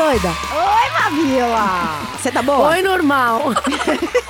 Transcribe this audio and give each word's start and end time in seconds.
doida? 0.00 0.28
Oi, 0.30 0.90
Mavila! 0.98 2.00
Você 2.18 2.30
tá 2.30 2.40
boa? 2.40 2.70
Oi, 2.70 2.80
normal. 2.82 3.52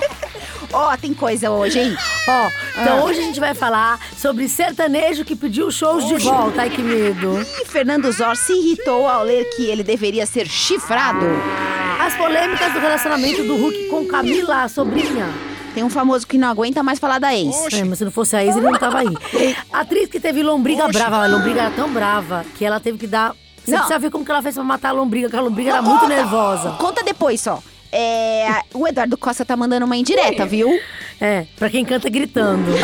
Ó, 0.73 0.97
tem 0.97 1.13
coisa 1.15 1.51
hoje, 1.51 1.79
hein? 1.81 1.97
Ó, 2.29 2.49
então 2.81 2.99
Ah. 2.99 3.05
hoje 3.05 3.21
a 3.21 3.23
gente 3.23 3.41
vai 3.41 3.55
falar 3.55 3.99
sobre 4.17 4.49
sertanejo 4.49 5.25
que 5.25 5.35
pediu 5.37 5.71
shows 5.71 6.07
de 6.07 6.17
volta. 6.17 6.63
Ai, 6.63 6.71
que 6.71 6.83
medo. 6.83 7.41
E 7.61 7.67
Fernando 7.67 8.11
Zor 8.13 8.37
se 8.37 8.53
irritou 8.53 9.09
ao 9.09 9.25
ler 9.25 9.45
que 9.57 9.67
ele 9.67 9.83
deveria 9.85 10.27
ser 10.27 10.47
chifrado. 10.49 11.27
As 12.01 12.15
polêmicas 12.17 12.73
do 12.73 12.79
relacionamento 12.81 13.43
do 13.45 13.57
Hulk 13.57 13.87
com 13.89 14.07
Camila, 14.07 14.63
a 14.65 14.69
sobrinha. 14.69 15.29
Tem 15.75 15.85
um 15.85 15.91
famoso 15.91 16.27
que 16.27 16.37
não 16.39 16.49
aguenta 16.49 16.83
mais 16.83 16.99
falar 16.99 17.19
da 17.21 17.33
ex. 17.35 17.55
É, 17.73 17.85
mas 17.85 17.99
se 17.99 18.05
não 18.05 18.11
fosse 18.13 18.35
a 18.37 18.45
ex, 18.45 18.57
ele 18.57 18.67
não 18.67 18.79
tava 18.79 18.99
aí. 19.01 19.55
A 19.73 19.81
atriz 19.83 20.09
que 20.09 20.19
teve 20.19 20.43
lombriga 20.43 20.89
brava, 20.89 21.23
a 21.25 21.27
lombriga 21.29 21.63
era 21.63 21.71
tão 21.71 21.89
brava 21.93 22.45
que 22.57 22.65
ela 22.65 22.81
teve 22.81 22.99
que 22.99 23.07
dar. 23.07 23.35
Você 23.65 23.71
Não. 23.73 23.79
precisa 23.79 23.99
ver 23.99 24.11
como 24.11 24.25
que 24.25 24.31
ela 24.31 24.43
fez 24.43 24.55
pra 24.55 24.65
matar 24.65 24.89
a 24.89 24.93
lombriga, 24.93 25.29
porque 25.29 25.39
a 25.39 25.43
lombriga 25.43 25.71
era 25.71 25.83
muito 25.83 26.07
nervosa. 26.07 26.71
Conta 26.79 27.03
depois 27.03 27.41
só. 27.41 27.63
É, 27.93 28.63
o 28.73 28.87
Eduardo 28.87 29.17
Costa 29.19 29.45
tá 29.45 29.57
mandando 29.57 29.85
uma 29.85 29.97
indireta, 29.97 30.47
viu? 30.47 30.69
É, 31.21 31.45
pra 31.59 31.69
quem 31.69 31.85
canta 31.85 32.09
gritando. 32.09 32.71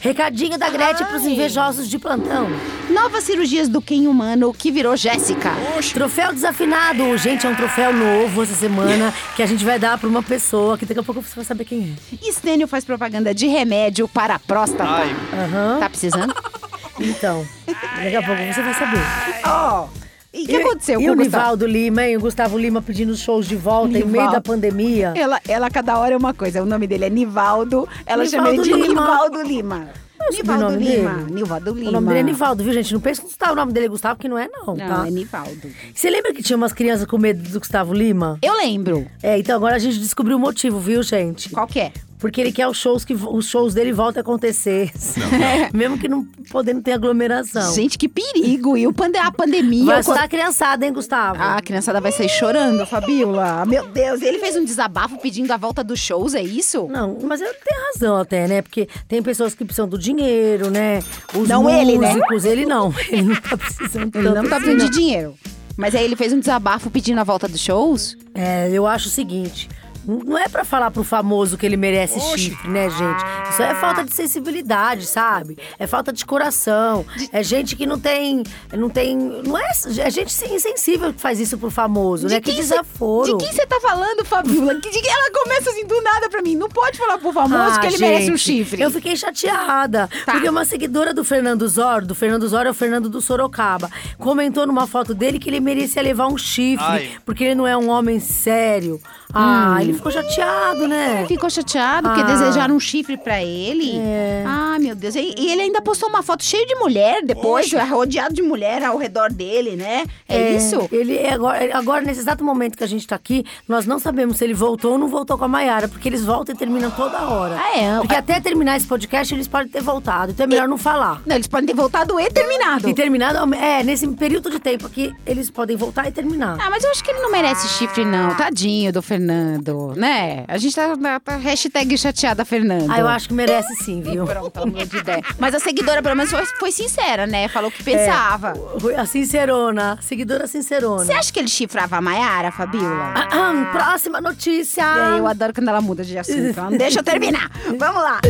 Recadinho 0.00 0.56
da 0.56 0.70
Gretchen 0.70 1.06
pros 1.08 1.24
invejosos 1.24 1.88
de 1.88 1.98
plantão. 1.98 2.48
Novas 2.88 3.24
cirurgias 3.24 3.68
do 3.68 3.82
Ken 3.82 4.06
humano 4.06 4.54
que 4.56 4.70
virou 4.70 4.96
Jéssica. 4.96 5.50
Troféu 5.92 6.32
desafinado. 6.32 7.16
Gente, 7.18 7.44
é 7.46 7.50
um 7.50 7.54
troféu 7.56 7.92
novo 7.92 8.44
essa 8.44 8.54
semana 8.54 9.12
que 9.34 9.42
a 9.42 9.46
gente 9.46 9.64
vai 9.64 9.76
dar 9.76 9.98
pra 9.98 10.08
uma 10.08 10.22
pessoa 10.22 10.78
que 10.78 10.86
daqui 10.86 11.00
a 11.00 11.02
pouco 11.02 11.20
você 11.20 11.34
vai 11.34 11.44
saber 11.44 11.64
quem 11.64 11.96
é. 12.12 12.28
Estênio 12.28 12.68
faz 12.68 12.84
propaganda 12.84 13.34
de 13.34 13.48
remédio 13.48 14.06
para 14.06 14.36
a 14.36 14.38
próstata. 14.38 14.84
Aham. 14.84 15.78
Tá 15.80 15.90
precisando? 15.90 16.32
Então, 17.00 17.46
daqui 17.66 18.16
a 18.16 18.22
pouco 18.22 18.42
você 18.42 18.62
vai 18.62 18.74
saber. 18.74 19.00
Ó. 19.44 19.88
E 20.32 20.44
o 20.44 20.46
que 20.46 20.56
aconteceu 20.56 21.00
E 21.00 21.04
com 21.04 21.10
o 21.10 21.12
o 21.14 21.16
Gustavo? 21.16 21.42
Nivaldo 21.42 21.66
Lima, 21.66 22.04
hein? 22.04 22.16
O 22.16 22.20
Gustavo 22.20 22.58
Lima 22.58 22.82
pedindo 22.82 23.16
shows 23.16 23.46
de 23.48 23.56
volta 23.56 23.88
em 23.98 24.02
meio 24.04 24.06
Nivaldo. 24.08 24.32
da 24.32 24.40
pandemia. 24.40 25.14
Ela, 25.16 25.40
ela 25.48 25.70
cada 25.70 25.98
hora 25.98 26.12
é 26.14 26.16
uma 26.16 26.34
coisa. 26.34 26.62
O 26.62 26.66
nome 26.66 26.86
dele 26.86 27.06
é 27.06 27.10
Nivaldo. 27.10 27.88
Ela 28.04 28.26
chama 28.26 28.50
ele 28.50 28.62
de 28.62 28.74
Nivaldo 28.74 29.42
Lima. 29.42 29.48
Nivaldo 29.48 29.48
Lima. 29.48 29.88
o 30.20 30.32
Nivaldo 30.32 30.76
Lima. 30.78 31.14
dele? 31.14 31.32
Nivaldo 31.34 31.74
Lima. 31.74 31.88
O 31.88 31.92
nome 31.92 32.06
dele 32.08 32.18
é 32.20 32.22
Nivaldo, 32.22 32.62
viu, 32.62 32.72
gente? 32.74 32.92
Não 32.92 33.00
pensa 33.00 33.22
que 33.22 33.50
o 33.50 33.54
nome 33.54 33.72
dele 33.72 33.86
é 33.86 33.88
Gustavo, 33.88 34.20
que 34.20 34.28
não 34.28 34.36
é, 34.38 34.48
não, 34.48 34.76
Não, 34.76 34.76
tá? 34.76 35.04
é 35.06 35.10
Nivaldo. 35.10 35.70
Você 35.94 36.10
lembra 36.10 36.34
que 36.34 36.42
tinha 36.42 36.56
umas 36.56 36.74
crianças 36.74 37.06
com 37.06 37.16
medo 37.16 37.42
do 37.48 37.58
Gustavo 37.58 37.94
Lima? 37.94 38.38
Eu 38.42 38.54
lembro. 38.54 39.06
É, 39.22 39.38
então 39.38 39.56
agora 39.56 39.76
a 39.76 39.78
gente 39.78 39.98
descobriu 39.98 40.36
o 40.36 40.40
motivo, 40.40 40.78
viu, 40.78 41.02
gente? 41.02 41.48
Qual 41.50 41.66
que 41.66 41.80
é? 41.80 41.92
Porque 42.18 42.40
ele 42.40 42.52
quer 42.52 42.66
os 42.66 42.76
shows 42.76 43.04
que 43.04 43.14
os 43.14 43.46
shows 43.46 43.74
dele 43.74 43.92
voltem 43.92 44.20
a 44.20 44.22
acontecer. 44.22 44.90
Mesmo 45.72 45.98
que 45.98 46.08
não 46.08 46.24
podendo 46.50 46.82
ter 46.82 46.92
aglomeração. 46.92 47.74
Gente, 47.74 47.96
que 47.96 48.08
perigo. 48.08 48.76
E 48.76 48.86
o 48.86 48.92
pande 48.92 49.18
a 49.18 49.30
pandemia... 49.30 49.84
Vai 49.84 49.98
assustar 50.00 50.24
a 50.24 50.28
criançada, 50.28 50.84
hein, 50.84 50.92
Gustavo? 50.92 51.40
A 51.40 51.60
criançada 51.62 52.00
vai 52.00 52.10
sair 52.10 52.28
chorando, 52.28 52.84
Fabiola. 52.86 53.64
Meu 53.66 53.86
Deus, 53.86 54.20
ele 54.22 54.38
fez 54.38 54.56
um 54.56 54.64
desabafo 54.64 55.18
pedindo 55.18 55.50
a 55.52 55.56
volta 55.56 55.84
dos 55.84 56.00
shows, 56.00 56.34
é 56.34 56.42
isso? 56.42 56.88
Não, 56.88 57.16
mas 57.22 57.40
ele 57.40 57.54
tem 57.54 57.76
razão 57.92 58.16
até, 58.16 58.48
né? 58.48 58.62
Porque 58.62 58.88
tem 59.06 59.22
pessoas 59.22 59.54
que 59.54 59.64
precisam 59.64 59.88
do 59.88 59.98
dinheiro, 59.98 60.70
né? 60.70 61.00
Os 61.34 61.48
Não 61.48 61.64
músicos, 61.64 62.44
ele, 62.44 62.56
né? 62.56 62.62
ele 62.62 62.66
não. 62.66 62.92
Ele 63.08 63.22
não 63.22 63.36
tá 63.36 63.56
precisando 63.56 64.14
Ele 64.16 64.28
tanto 64.28 64.42
não 64.42 64.48
tá 64.48 64.56
assim, 64.56 64.64
precisando 64.66 64.78
não. 64.78 64.90
de 64.90 64.90
dinheiro. 64.90 65.34
Mas 65.76 65.94
aí 65.94 66.04
ele 66.04 66.16
fez 66.16 66.32
um 66.32 66.40
desabafo 66.40 66.90
pedindo 66.90 67.20
a 67.20 67.24
volta 67.24 67.46
dos 67.46 67.60
shows? 67.60 68.16
É, 68.34 68.68
eu 68.70 68.86
acho 68.86 69.06
o 69.06 69.10
seguinte. 69.10 69.68
Não 70.08 70.38
é 70.38 70.48
pra 70.48 70.64
falar 70.64 70.90
pro 70.90 71.04
famoso 71.04 71.58
que 71.58 71.66
ele 71.66 71.76
merece 71.76 72.18
chifre, 72.18 72.66
né, 72.68 72.88
gente? 72.88 73.22
Isso 73.50 73.62
é 73.62 73.74
falta 73.74 74.02
de 74.04 74.14
sensibilidade, 74.14 75.04
sabe? 75.06 75.58
É 75.78 75.86
falta 75.86 76.10
de 76.12 76.24
coração. 76.24 77.04
É 77.30 77.42
gente 77.42 77.76
que 77.76 77.84
não 77.84 77.98
tem. 77.98 78.42
Não 78.72 78.88
tem. 78.88 79.16
Não 79.18 79.58
é. 79.58 79.68
É 79.98 80.10
gente 80.10 80.32
insensível 80.50 81.12
que 81.12 81.20
faz 81.20 81.38
isso 81.38 81.58
pro 81.58 81.70
famoso, 81.70 82.26
né? 82.26 82.40
Que 82.40 82.52
quem 82.52 82.62
cê- 82.62 82.70
desaforo. 82.74 83.36
de 83.36 83.44
quem 83.44 83.52
você 83.52 83.66
tá 83.66 83.78
falando, 83.80 84.24
Fabiola? 84.24 84.74
De 84.76 84.88
ela 85.08 85.30
começa 85.44 85.70
assim 85.70 85.86
do 85.86 86.00
nada 86.00 86.30
pra 86.30 86.40
mim? 86.40 86.56
Não 86.56 86.68
pode 86.70 86.96
falar 86.96 87.18
pro 87.18 87.32
famoso 87.32 87.62
Ah, 87.76 87.78
que 87.80 87.86
ele 87.86 87.96
gente, 87.98 88.00
merece 88.00 88.32
um 88.32 88.36
chifre. 88.38 88.80
Eu 88.82 88.90
fiquei 88.90 89.14
chateada. 89.14 90.08
Tá. 90.24 90.32
Porque 90.32 90.48
uma 90.48 90.64
seguidora 90.64 91.12
do 91.12 91.22
Fernando 91.24 91.68
Zor, 91.68 92.04
do 92.06 92.14
Fernando 92.14 92.48
Zor 92.48 92.66
é 92.66 92.70
o 92.70 92.74
Fernando 92.74 93.08
do 93.10 93.20
Sorocaba, 93.20 93.90
comentou 94.18 94.66
numa 94.66 94.86
foto 94.86 95.14
dele 95.14 95.38
que 95.38 95.50
ele 95.50 95.60
merecia 95.60 96.00
levar 96.00 96.28
um 96.28 96.38
chifre, 96.38 96.84
Ai. 96.86 97.10
porque 97.26 97.44
ele 97.44 97.54
não 97.54 97.66
é 97.66 97.76
um 97.76 97.90
homem 97.90 98.18
sério. 98.20 99.00
Ah, 99.32 99.74
Hum. 99.76 99.80
ele 99.80 99.92
ficou 99.98 100.10
chateado, 100.12 100.88
né? 100.88 101.24
Ficou 101.28 101.50
chateado 101.50 102.08
porque 102.08 102.22
Ah. 102.22 102.34
desejaram 102.34 102.74
um 102.74 102.80
chifre 102.80 103.16
pra 103.16 103.42
ele. 103.42 103.98
É. 103.98 104.44
Ai, 104.46 104.78
meu 104.78 104.94
Deus. 104.94 105.14
E 105.14 105.34
e 105.38 105.52
ele 105.52 105.62
ainda 105.62 105.80
postou 105.82 106.08
uma 106.08 106.22
foto 106.22 106.42
cheia 106.44 106.66
de 106.66 106.74
mulher 106.76 107.22
depois, 107.24 107.70
rodeado 107.90 108.34
de 108.34 108.42
mulher 108.42 108.82
ao 108.82 108.96
redor 108.96 109.30
dele, 109.32 109.76
né? 109.76 110.04
É, 110.28 110.52
isso? 110.52 110.88
Ele 110.90 111.16
é 111.16 111.32
agora, 111.32 111.76
agora, 111.76 112.00
nesse 112.02 112.20
exato 112.20 112.42
momento 112.44 112.76
que 112.76 112.84
a 112.84 112.88
gente 112.88 113.06
tá 113.06 113.14
aqui, 113.16 113.44
nós 113.68 113.86
não 113.86 113.98
sabemos 113.98 114.38
se 114.38 114.44
ele 114.44 114.54
voltou 114.54 114.92
ou 114.92 114.98
não 114.98 115.08
voltou 115.08 115.36
com 115.38 115.44
a 115.44 115.48
Mayara, 115.48 115.88
porque 115.88 116.08
eles 116.08 116.24
voltam 116.24 116.54
e 116.54 116.58
terminam 116.58 116.90
toda 116.90 117.18
hora. 117.28 117.56
Ah, 117.58 117.78
é? 117.78 117.98
Porque 117.98 118.14
até 118.14 118.40
terminar 118.40 118.76
esse 118.76 118.86
podcast, 118.86 119.34
eles 119.34 119.46
podem 119.48 119.68
ter 119.68 119.82
voltado. 119.82 120.32
Então 120.32 120.44
é 120.44 120.46
melhor 120.46 120.68
não 120.68 120.78
falar. 120.78 121.20
Não, 121.26 121.34
eles 121.36 121.46
podem 121.46 121.66
ter 121.66 121.74
voltado 121.74 122.18
e 122.20 122.30
terminado. 122.30 122.88
E 122.88 122.94
terminado, 122.94 123.54
é, 123.54 123.82
nesse 123.82 124.06
período 124.08 124.50
de 124.50 124.58
tempo 124.58 124.86
aqui, 124.86 125.14
eles 125.26 125.50
podem 125.50 125.76
voltar 125.76 126.08
e 126.08 126.12
terminar. 126.12 126.56
Ah, 126.60 126.70
mas 126.70 126.82
eu 126.84 126.90
acho 126.90 127.02
que 127.04 127.10
ele 127.10 127.20
não 127.20 127.30
merece 127.30 127.68
chifre, 127.68 128.04
não. 128.04 128.34
Tadinho 128.36 128.92
do 128.92 129.02
Fernando, 129.02 129.77
né? 129.96 130.44
A 130.48 130.58
gente 130.58 130.74
tá 130.74 130.96
na 130.96 131.20
tá, 131.20 131.36
hashtag 131.36 131.96
chateada, 131.96 132.44
Fernando. 132.44 132.90
Ah, 132.90 132.98
eu 132.98 133.08
acho 133.08 133.28
que 133.28 133.34
merece 133.34 133.74
sim, 133.84 134.00
viu? 134.00 134.24
Pronto, 134.24 134.56
ela 134.56 134.66
mudou 134.66 134.86
de 134.86 134.96
ideia. 134.96 135.22
Mas 135.38 135.54
a 135.54 135.60
seguidora, 135.60 136.02
pelo 136.02 136.16
menos, 136.16 136.30
foi, 136.30 136.44
foi 136.46 136.72
sincera, 136.72 137.26
né? 137.26 137.48
Falou 137.48 137.70
o 137.70 137.72
que 137.72 137.82
pensava. 137.82 138.54
A 138.96 139.06
sincerona, 139.06 139.98
a 139.98 140.02
seguidora 140.02 140.46
sincerona. 140.46 141.04
Você 141.04 141.12
acha 141.12 141.32
que 141.32 141.38
ele 141.38 141.48
chifrava 141.48 141.96
a 141.96 142.00
Maiara, 142.00 142.50
Fabiola? 142.50 143.14
Ah, 143.14 143.28
ah, 143.30 143.70
próxima 143.72 144.20
notícia. 144.20 144.82
É, 144.82 145.18
eu 145.18 145.26
adoro 145.26 145.52
quando 145.52 145.68
ela 145.68 145.80
muda 145.80 146.04
de 146.04 146.18
assunto. 146.18 146.58
Ela 146.58 146.70
não 146.70 146.78
deixa 146.78 147.00
eu 147.00 147.02
terminar. 147.02 147.50
Vamos 147.78 148.02
lá. 148.02 148.20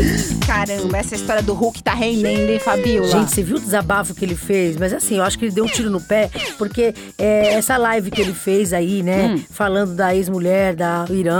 Caramba, 0.47 0.99
essa 0.99 1.15
história 1.15 1.43
do 1.43 1.53
Hulk 1.55 1.83
tá 1.83 1.95
rendendo, 1.95 2.51
hein, 2.51 2.59
Fabiola? 2.59 3.09
Gente, 3.09 3.31
você 3.31 3.43
viu 3.43 3.57
o 3.57 3.61
desabafo 3.61 4.15
que 4.15 4.25
ele 4.25 4.37
fez? 4.37 4.77
Mas 4.77 4.93
assim, 4.93 5.17
eu 5.17 5.23
acho 5.23 5.39
que 5.39 5.45
ele 5.45 5.55
deu 5.55 5.65
um 5.65 5.69
tiro 5.69 5.91
no 5.91 6.01
pé, 6.01 6.31
porque 6.57 6.95
é, 7.17 7.55
essa 7.55 7.77
live 7.77 8.11
que 8.11 8.21
ele 8.21 8.33
fez 8.33 8.73
aí, 8.73 9.03
né? 9.03 9.35
Hum. 9.35 9.45
Falando 9.51 9.95
da 9.95 10.15
ex-mulher 10.15 10.75
da 10.75 11.05
Irã, 11.11 11.38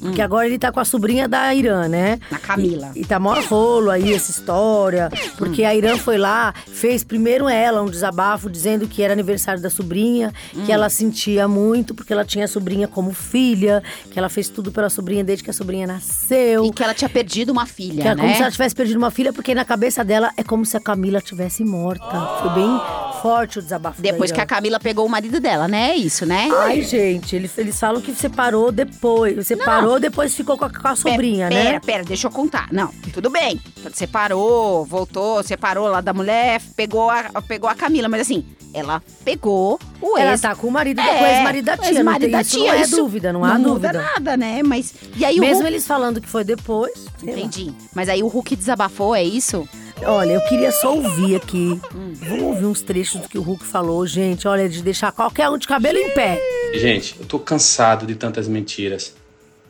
porque 0.00 0.20
agora 0.22 0.46
ele 0.46 0.58
tá 0.58 0.70
com 0.72 0.80
a 0.80 0.84
sobrinha 0.84 1.26
da 1.28 1.54
Irã, 1.54 1.88
né? 1.88 2.18
Na 2.30 2.38
Camila. 2.38 2.92
E, 2.94 3.00
e 3.00 3.04
tá 3.04 3.18
maior 3.18 3.42
rolo 3.44 3.90
aí 3.90 4.12
essa 4.14 4.30
história, 4.30 5.10
porque 5.36 5.64
a 5.64 5.74
Irã 5.74 5.96
foi 5.96 6.18
lá, 6.18 6.54
fez 6.66 7.02
primeiro 7.04 7.48
ela 7.48 7.82
um 7.82 7.86
desabafo 7.90 8.48
dizendo 8.50 8.86
que 8.86 9.02
era 9.02 9.12
aniversário 9.12 9.60
da 9.62 9.70
sobrinha, 9.70 10.32
Hum. 10.54 10.64
que 10.64 10.72
ela 10.72 10.88
sentia 10.88 11.46
muito, 11.48 11.94
porque 11.94 12.12
ela 12.12 12.24
tinha 12.24 12.44
a 12.44 12.48
sobrinha 12.48 12.86
como 12.88 13.12
filha, 13.12 13.82
que 14.10 14.18
ela 14.18 14.28
fez 14.28 14.48
tudo 14.48 14.70
pela 14.72 14.88
sobrinha 14.88 15.22
desde 15.24 15.44
que 15.44 15.50
a 15.50 15.52
sobrinha 15.52 15.86
nasceu. 15.86 16.64
E 16.64 16.70
que 16.72 16.82
ela 16.82 16.94
tinha 16.94 17.08
perdido 17.08 17.50
uma 17.50 17.66
filha, 17.66 18.02
Que 18.02 18.08
é 18.08 18.14
né? 18.14 18.22
como 18.22 18.34
se 18.34 18.42
ela 18.42 18.50
tivesse 18.50 18.74
perdido 18.74 18.96
uma 18.96 19.10
filha, 19.10 19.32
porque 19.32 19.54
na 19.54 19.64
cabeça 19.64 20.04
dela 20.04 20.30
é 20.36 20.42
como 20.42 20.64
se 20.64 20.76
a 20.76 20.80
Camila 20.80 21.20
tivesse 21.20 21.64
morta. 21.64 22.04
Foi 22.40 22.50
bem 22.50 22.80
forte 23.22 23.58
o 23.58 23.62
desabafo. 23.62 24.00
Depois 24.00 24.30
que 24.32 24.40
a. 24.40 24.46
Camila 24.46 24.80
pegou 24.80 25.04
o 25.04 25.08
marido 25.10 25.40
dela, 25.40 25.68
né? 25.68 25.90
É 25.90 25.96
isso, 25.96 26.24
né? 26.24 26.48
Ai, 26.60 26.82
gente, 26.82 27.36
eles, 27.36 27.56
eles 27.58 27.78
falam 27.78 28.00
que 28.00 28.14
separou 28.14 28.72
depois. 28.72 29.37
Separou, 29.44 29.98
depois 30.00 30.34
ficou 30.34 30.56
com 30.56 30.64
a, 30.64 30.70
com 30.70 30.88
a 30.88 30.96
sobrinha, 30.96 31.48
pera, 31.48 31.60
né? 31.62 31.70
Pera, 31.70 31.80
pera, 31.80 32.04
deixa 32.04 32.26
eu 32.26 32.30
contar. 32.30 32.68
Não, 32.72 32.88
tudo 33.12 33.30
bem. 33.30 33.60
Separou, 33.92 34.84
voltou, 34.84 35.42
separou 35.42 35.88
lá 35.88 36.00
da 36.00 36.12
mulher, 36.12 36.60
pegou 36.76 37.10
a, 37.10 37.24
pegou 37.46 37.68
a 37.68 37.74
Camila. 37.74 38.08
Mas 38.08 38.22
assim, 38.22 38.44
ela 38.72 39.02
pegou 39.24 39.78
o 40.00 40.18
ex. 40.18 40.26
Ela 40.26 40.38
tá 40.38 40.54
com 40.54 40.66
o 40.66 40.70
marido 40.70 40.96
da 40.96 41.04
É, 41.04 41.18
com 41.18 41.24
o 41.24 41.26
ex-marido 41.26 41.64
da 41.64 41.76
tia. 41.76 41.90
Não 41.90 41.96
ex-marido 41.98 42.20
tem, 42.22 42.30
da 42.30 42.40
isso 42.40 42.50
tia, 42.56 42.72
não 42.72 42.78
é 42.78 42.82
isso 42.82 42.96
dúvida, 42.96 43.32
não, 43.32 43.44
há 43.44 43.58
não 43.58 43.74
dúvida. 43.74 43.88
muda 43.88 44.02
nada, 44.02 44.36
né? 44.36 44.62
Mas. 44.62 44.94
E 45.16 45.24
aí 45.24 45.36
o 45.38 45.40
Mesmo 45.40 45.56
Hulk. 45.56 45.68
eles 45.68 45.86
falando 45.86 46.20
que 46.20 46.28
foi 46.28 46.44
depois. 46.44 47.06
Entendi. 47.22 47.72
Mas 47.94 48.08
aí 48.08 48.22
o 48.22 48.28
Hulk 48.28 48.56
desabafou, 48.56 49.14
é 49.14 49.22
isso? 49.22 49.68
Olha, 50.04 50.32
eu 50.32 50.40
queria 50.42 50.70
só 50.70 50.94
ouvir 50.94 51.34
aqui. 51.34 51.80
Hum. 51.92 52.12
Vamos 52.14 52.42
ouvir 52.44 52.66
uns 52.66 52.80
trechos 52.82 53.20
do 53.20 53.28
que 53.28 53.36
o 53.36 53.42
Hulk 53.42 53.64
falou, 53.66 54.06
gente. 54.06 54.46
Olha, 54.46 54.68
de 54.68 54.80
deixar 54.80 55.10
qualquer 55.10 55.48
um 55.50 55.58
de 55.58 55.66
cabelo 55.66 55.98
em 55.98 56.10
pé. 56.10 56.40
Gente, 56.74 57.16
eu 57.18 57.26
tô 57.26 57.38
cansado 57.40 58.06
de 58.06 58.14
tantas 58.14 58.46
mentiras. 58.46 59.14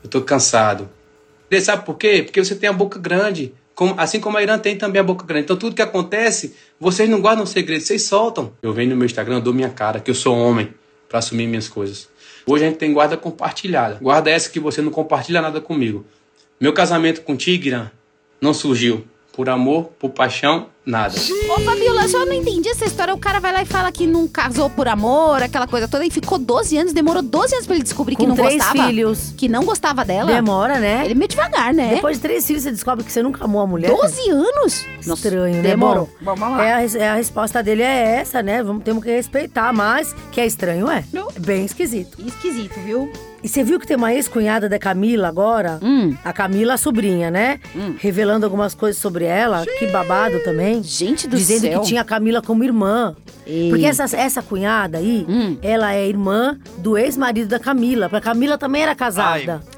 Eu 0.03 0.09
tô 0.11 0.21
cansado. 0.23 0.89
E 1.51 1.61
sabe 1.61 1.85
por 1.85 1.97
quê? 1.97 2.23
Porque 2.23 2.43
você 2.45 2.55
tem 2.55 2.69
a 2.69 2.73
boca 2.73 2.99
grande. 2.99 3.55
como- 3.75 3.95
assim 3.97 4.19
como 4.19 4.37
a 4.37 4.43
Irã 4.43 4.59
tem 4.59 4.77
também 4.77 4.99
a 4.99 5.05
boca 5.05 5.25
grande. 5.25 5.45
Então 5.45 5.57
tudo 5.57 5.73
que 5.77 5.81
acontece, 5.81 6.57
vocês 6.81 7.09
não 7.09 7.21
guardam 7.21 7.47
segredo, 7.47 7.81
vocês 7.81 8.03
soltam. 8.03 8.53
Eu 8.61 8.73
venho 8.73 8.91
no 8.91 8.97
meu 8.97 9.07
Instagram, 9.07 9.39
dou 9.41 9.55
minha 9.55 9.69
cara, 9.71 10.01
que 10.01 10.11
eu 10.11 10.17
sou 10.17 10.37
homem, 10.37 10.75
pra 11.09 11.21
assumir 11.21 11.47
minhas 11.47 11.69
coisas. 11.69 12.09
Hoje 12.45 12.65
a 12.65 12.69
gente 12.69 12.79
tem 12.79 12.93
guarda 12.93 13.17
compartilhada. 13.17 13.99
Guarda 14.03 14.31
essa 14.31 14.51
que 14.51 14.59
você 14.59 14.83
não 14.83 14.91
compartilha 14.91 15.41
nada 15.41 15.61
comigo. 15.61 16.05
Meu 16.61 16.73
casamento 16.73 17.21
contigo, 17.21 17.69
Irã, 17.69 17.89
não 18.41 18.53
surgiu 18.53 19.05
Por 19.39 19.49
amor, 19.49 19.85
por 20.01 20.11
paixão, 20.11 20.67
nada. 20.85 21.15
Ô, 21.15 21.61
Fabiola, 21.61 22.03
eu 22.03 22.09
só 22.09 22.27
não 22.27 22.33
entendi 22.33 22.69
essa 22.71 22.85
história. 22.85 23.15
O 23.15 23.19
cara 23.19 23.39
vai 23.39 23.53
lá 23.53 23.63
e 23.63 23.65
fala 23.65 23.93
que 23.93 24.05
não 24.05 24.27
casou 24.27 24.69
por 24.69 24.89
amor, 24.89 25.41
aquela 25.41 25.69
coisa 25.69 25.87
toda, 25.87 26.05
e 26.05 26.11
ficou 26.11 26.39
12 26.39 26.77
anos, 26.77 26.93
demorou 26.93 27.23
12 27.23 27.55
anos 27.55 27.65
pra 27.69 27.77
ele 27.77 27.85
descobrir 27.85 28.17
que 28.17 28.23
Com 28.25 28.31
não 28.31 28.35
três 28.35 28.57
gostava. 28.57 28.89
filhos. 28.89 29.33
Que 29.37 29.49
não 29.49 29.65
gostava 29.65 30.05
dela. 30.05 30.33
Demora, 30.33 30.81
né? 30.81 31.03
Ele 31.05 31.13
é 31.13 31.15
meio 31.15 31.29
devagar, 31.29 31.73
né? 31.73 31.95
Depois 31.95 32.17
de 32.17 32.23
três 32.23 32.45
filhos, 32.45 32.65
você 32.65 32.73
descobre 32.73 33.05
que 33.05 33.13
você 33.13 33.23
nunca 33.23 33.45
amou 33.45 33.61
a 33.63 33.67
mulher. 33.69 33.93
12 33.93 34.29
anos? 34.29 34.85
Estranho, 35.07 35.55
né? 35.55 35.63
Demorou. 35.63 36.11
Bom, 36.21 36.35
Vamos 36.35 36.59
lá. 36.59 36.65
É 36.67 36.73
a, 36.73 36.79
res- 36.79 36.95
é 36.97 37.09
a 37.09 37.15
resposta 37.15 37.63
dele 37.63 37.83
é 37.85 38.17
essa, 38.21 38.43
né? 38.43 38.61
Vamos, 38.61 38.83
temos 38.83 39.05
que 39.05 39.11
respeitar, 39.11 39.73
mas 39.73 40.13
que 40.33 40.41
é 40.41 40.47
estranho, 40.47 40.91
é. 40.91 41.05
Não. 41.13 41.28
Bem 41.41 41.65
esquisito. 41.65 42.19
Esquisito, 42.25 42.79
viu? 42.85 43.11
E 43.43 43.49
você 43.49 43.63
viu 43.63 43.79
que 43.79 43.87
tem 43.87 43.97
uma 43.97 44.13
ex-cunhada 44.13 44.69
da 44.69 44.79
Camila 44.79 45.29
agora? 45.29 45.79
Hum. 45.81 46.17
A 46.25 46.33
Camila, 46.33 46.75
a 46.75 46.77
sobrinha, 46.77 47.31
né? 47.31 47.61
Revelando 47.99 48.45
algumas 48.45 48.75
coisas 48.75 49.01
sobre 49.01 49.25
ela. 49.25 49.65
Que 49.79 49.87
babado 49.87 50.41
também. 50.41 50.83
Gente 50.83 51.29
do 51.29 51.37
Dizendo 51.37 51.61
céu. 51.61 51.81
que 51.81 51.87
tinha 51.87 52.01
a 52.01 52.05
Camila 52.05 52.43
como 52.43 52.65
irmã. 52.65 53.15
Ei. 53.47 53.71
Porque 53.71 53.87
essa, 53.87 54.05
essa 54.17 54.43
cunhada 54.43 54.99
aí, 54.99 55.25
Hum. 55.29 55.57
ela 55.63 55.95
é 55.95 56.07
irmã 56.09 56.59
do 56.79 56.99
ex-marido 56.99 57.49
da 57.49 57.61
Camila. 57.61 58.09
Pra 58.09 58.21
Camila 58.21 58.59
também 58.59 58.83
era 58.83 58.95
casada. 58.97 59.63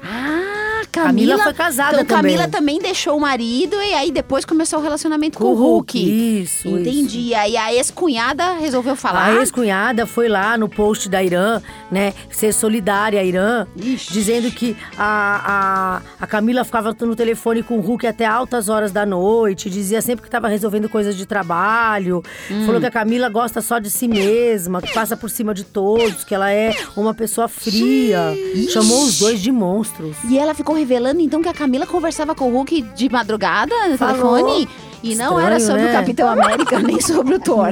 Camila 0.91 1.37
Camila. 1.37 1.43
foi 1.43 1.53
casada 1.53 2.01
então, 2.01 2.17
também. 2.17 2.35
Camila 2.35 2.47
também 2.51 2.79
deixou 2.79 3.17
o 3.17 3.21
marido 3.21 3.75
e 3.75 3.93
aí 3.93 4.11
depois 4.11 4.43
começou 4.43 4.79
o 4.79 4.81
relacionamento 4.81 5.37
com, 5.37 5.45
Com 5.45 5.51
o 5.51 5.55
Hulk. 5.55 5.99
Hulk, 5.99 6.41
isso, 6.41 6.67
Entendi. 6.67 7.19
E 7.19 7.35
aí 7.35 7.55
a 7.55 7.73
ex-cunhada 7.73 8.53
resolveu 8.53 8.95
falar. 8.95 9.25
A 9.25 9.35
ex-cunhada 9.39 10.05
foi 10.05 10.27
lá 10.27 10.57
no 10.57 10.67
post 10.67 11.07
da 11.07 11.23
Irã, 11.23 11.61
né? 11.89 12.13
Ser 12.29 12.53
solidária 12.53 13.19
à 13.19 13.23
Irã, 13.23 13.65
Ixi. 13.75 14.11
dizendo 14.11 14.51
que 14.51 14.75
a, 14.97 16.01
a, 16.19 16.23
a 16.23 16.27
Camila 16.27 16.63
ficava 16.63 16.95
no 17.01 17.15
telefone 17.15 17.63
com 17.63 17.77
o 17.77 17.81
Hulk 17.81 18.05
até 18.05 18.25
altas 18.25 18.69
horas 18.69 18.91
da 18.91 19.05
noite, 19.05 19.69
dizia 19.69 20.01
sempre 20.01 20.23
que 20.23 20.27
estava 20.27 20.47
resolvendo 20.47 20.89
coisas 20.89 21.15
de 21.15 21.25
trabalho. 21.25 22.23
Hum. 22.49 22.65
Falou 22.65 22.81
que 22.81 22.87
a 22.87 22.91
Camila 22.91 23.29
gosta 23.29 23.61
só 23.61 23.79
de 23.79 23.89
si 23.89 24.07
mesma, 24.07 24.81
que 24.81 24.93
passa 24.93 25.15
por 25.15 25.29
cima 25.29 25.53
de 25.53 25.63
todos, 25.63 26.23
que 26.23 26.35
ela 26.35 26.51
é 26.51 26.75
uma 26.95 27.13
pessoa 27.13 27.47
fria. 27.47 28.35
Chamou 28.69 29.03
os 29.03 29.19
dois 29.19 29.39
de 29.39 29.51
monstros. 29.51 30.17
E 30.29 30.37
ela 30.37 30.53
ficou 30.53 30.75
revelando 30.81 31.21
então 31.21 31.41
que 31.41 31.49
a 31.49 31.53
Camila 31.53 31.85
conversava 31.85 32.33
com 32.33 32.51
o 32.51 32.53
Hulk 32.57 32.81
de 32.81 33.09
madrugada 33.09 33.73
no 33.87 33.97
Falou. 33.97 34.37
telefone. 34.37 34.69
E 35.03 35.15
não 35.15 35.25
Estranho, 35.37 35.39
era 35.47 35.59
sobre 35.59 35.81
né? 35.83 35.89
o 35.89 35.93
Capitão 35.93 36.27
América, 36.29 36.79
nem 36.79 37.01
sobre 37.01 37.35
o 37.35 37.39
Thor. 37.39 37.69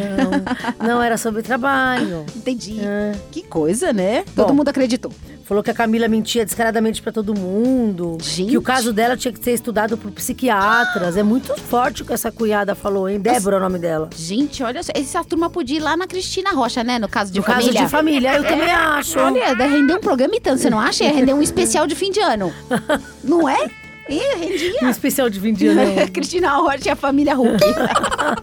Não, 0.80 0.88
não 0.88 1.04
era 1.04 1.18
sobre 1.18 1.42
trabalho. 1.42 2.26
Entendi. 2.36 2.80
É. 2.82 3.14
Que 3.32 3.44
coisa, 3.44 3.94
né? 3.94 4.24
Todo 4.36 4.48
Bom. 4.48 4.56
mundo 4.56 4.70
acreditou. 4.70 5.12
Falou 5.44 5.64
que 5.64 5.72
a 5.72 5.74
Camila 5.74 6.08
mentia 6.08 6.46
descaradamente 6.46 7.02
pra 7.02 7.12
todo 7.12 7.34
mundo. 7.34 8.20
Gente. 8.22 8.52
Que 8.52 8.58
o 8.58 8.62
caso 8.62 8.94
dela 8.94 9.18
tinha 9.18 9.32
que 9.32 9.44
ser 9.44 9.52
estudado 9.54 9.98
por 9.98 10.12
psiquiatras. 10.12 11.18
É 11.18 11.24
muito 11.24 11.56
forte 11.60 12.04
o 12.04 12.06
que 12.06 12.14
essa 12.14 12.32
cunhada 12.32 12.76
falou, 12.76 13.10
hein? 13.10 13.20
Débora 13.20 13.56
é 13.56 13.60
o 13.60 13.62
nome 13.64 13.80
dela. 13.80 14.12
Gente, 14.16 14.62
olha 14.62 14.84
só. 14.84 14.92
Essa 14.94 15.24
turma 15.24 15.50
podia 15.50 15.78
ir 15.78 15.80
lá 15.80 15.98
na 15.98 16.06
Cristina 16.06 16.52
Rocha, 16.52 16.84
né? 16.84 17.00
No 17.00 17.10
caso 17.10 17.32
de 17.32 17.40
No 17.40 17.46
caso 17.46 17.62
família. 17.62 17.82
de 17.82 17.90
família, 17.90 18.36
eu 18.36 18.44
também 18.44 18.70
acho. 18.70 19.20
Olha, 19.20 19.56
render 19.56 19.96
um 19.96 20.00
programa 20.00 20.36
e 20.36 20.40
tanto, 20.40 20.62
você 20.62 20.70
não 20.70 20.80
acha? 20.80 21.04
Ia 21.04 21.14
render 21.14 21.34
um 21.34 21.42
especial 21.42 21.88
de 21.88 21.96
fim 21.96 22.12
de 22.12 22.20
ano. 22.20 22.54
Não 23.24 23.48
é? 23.50 23.70
Ih, 24.10 24.36
rendia. 24.40 24.80
Um 24.84 24.90
especial 24.90 25.30
de 25.30 25.40
20 25.40 25.68
anos. 25.68 25.96
né? 25.96 26.08
Cristina 26.12 26.56
Rocha 26.58 26.88
e 26.88 26.90
a 26.90 26.96
família 26.96 27.36
Hulk. 27.36 27.60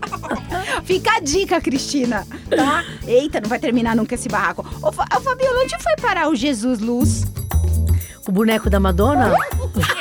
Fica 0.85 1.17
a 1.17 1.21
dica, 1.21 1.61
Cristina. 1.61 2.27
Tá? 2.49 2.85
Eita, 3.07 3.41
não 3.41 3.49
vai 3.49 3.59
terminar 3.59 3.97
nunca 3.97 4.15
esse 4.15 4.29
barraco. 4.29 4.65
Ô 4.83 4.93
Fabiola, 4.93 5.63
onde 5.63 5.77
foi 5.83 5.97
parar 6.01 6.29
o 6.29 6.35
Jesus 6.37 6.79
Luz? 6.81 7.25
O 8.29 8.33
boneco 8.33 8.69
da 8.71 8.79
Madonna? 8.81 9.33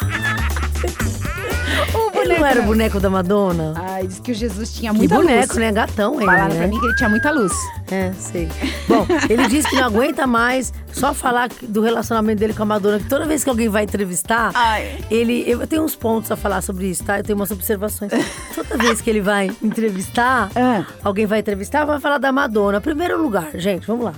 O 2.26 2.32
Ele 2.32 2.40
não 2.40 2.48
era 2.48 2.62
o 2.62 2.64
boneco 2.66 3.00
da 3.00 3.10
Madonna? 3.10 3.74
Ai, 3.78 4.08
diz 4.08 4.20
que 4.20 4.32
o 4.32 4.34
Jesus 4.36 4.74
tinha 4.74 4.92
Que 4.92 4.98
muita 4.98 5.16
boneco, 5.16 5.48
luz. 5.54 5.58
né? 5.58 5.72
Gatão 5.72 6.16
ele, 6.16 6.26
Falaram 6.26 6.54
né? 6.54 6.58
pra 6.60 6.68
mim 6.68 6.80
que 6.80 6.86
ele 6.86 6.96
tinha 6.96 7.10
muita 7.10 7.32
luz. 7.32 7.54
É, 7.92 8.12
sei. 8.18 8.50
Bom, 8.88 9.06
ele 9.30 9.48
disse 9.48 9.70
que 9.70 9.76
não 9.76 9.86
aguenta 9.86 10.26
mais 10.26 10.74
só 10.92 11.14
falar 11.14 11.50
do 11.62 11.82
relacionamento 11.82 12.40
dele 12.40 12.54
com 12.54 12.64
a 12.64 12.66
Madonna. 12.66 13.00
Que 13.00 13.06
toda 13.08 13.26
vez 13.26 13.44
que 13.44 13.50
alguém 13.50 13.70
vai 13.70 13.84
entrevistar, 13.84 14.52
Ai. 14.56 14.98
ele. 15.12 15.44
Eu 15.48 15.66
tenho 15.68 15.84
uns 15.84 15.96
pontos 15.96 16.32
a 16.32 16.36
falar 16.36 16.62
sobre 16.62 16.88
isso, 16.88 17.04
tá? 17.04 17.20
Eu 17.20 17.24
tenho 17.24 17.38
umas 17.38 17.52
observações. 17.52 18.12
Toda 18.56 18.78
vez 18.78 19.02
que 19.02 19.10
ele 19.10 19.22
vai 19.22 19.52
entrevistar, 19.62 20.50
Ah. 20.56 20.86
alguém 21.04 21.26
vai 21.26 21.40
entrevistar, 21.40 21.86
vai 21.86 22.00
falar 22.00 22.18
da 22.18 22.32
Madonna. 22.32 22.82
Primeiro 22.82 23.22
lugar, 23.22 23.50
gente, 23.56 23.86
vamos 23.86 24.06
lá. 24.06 24.14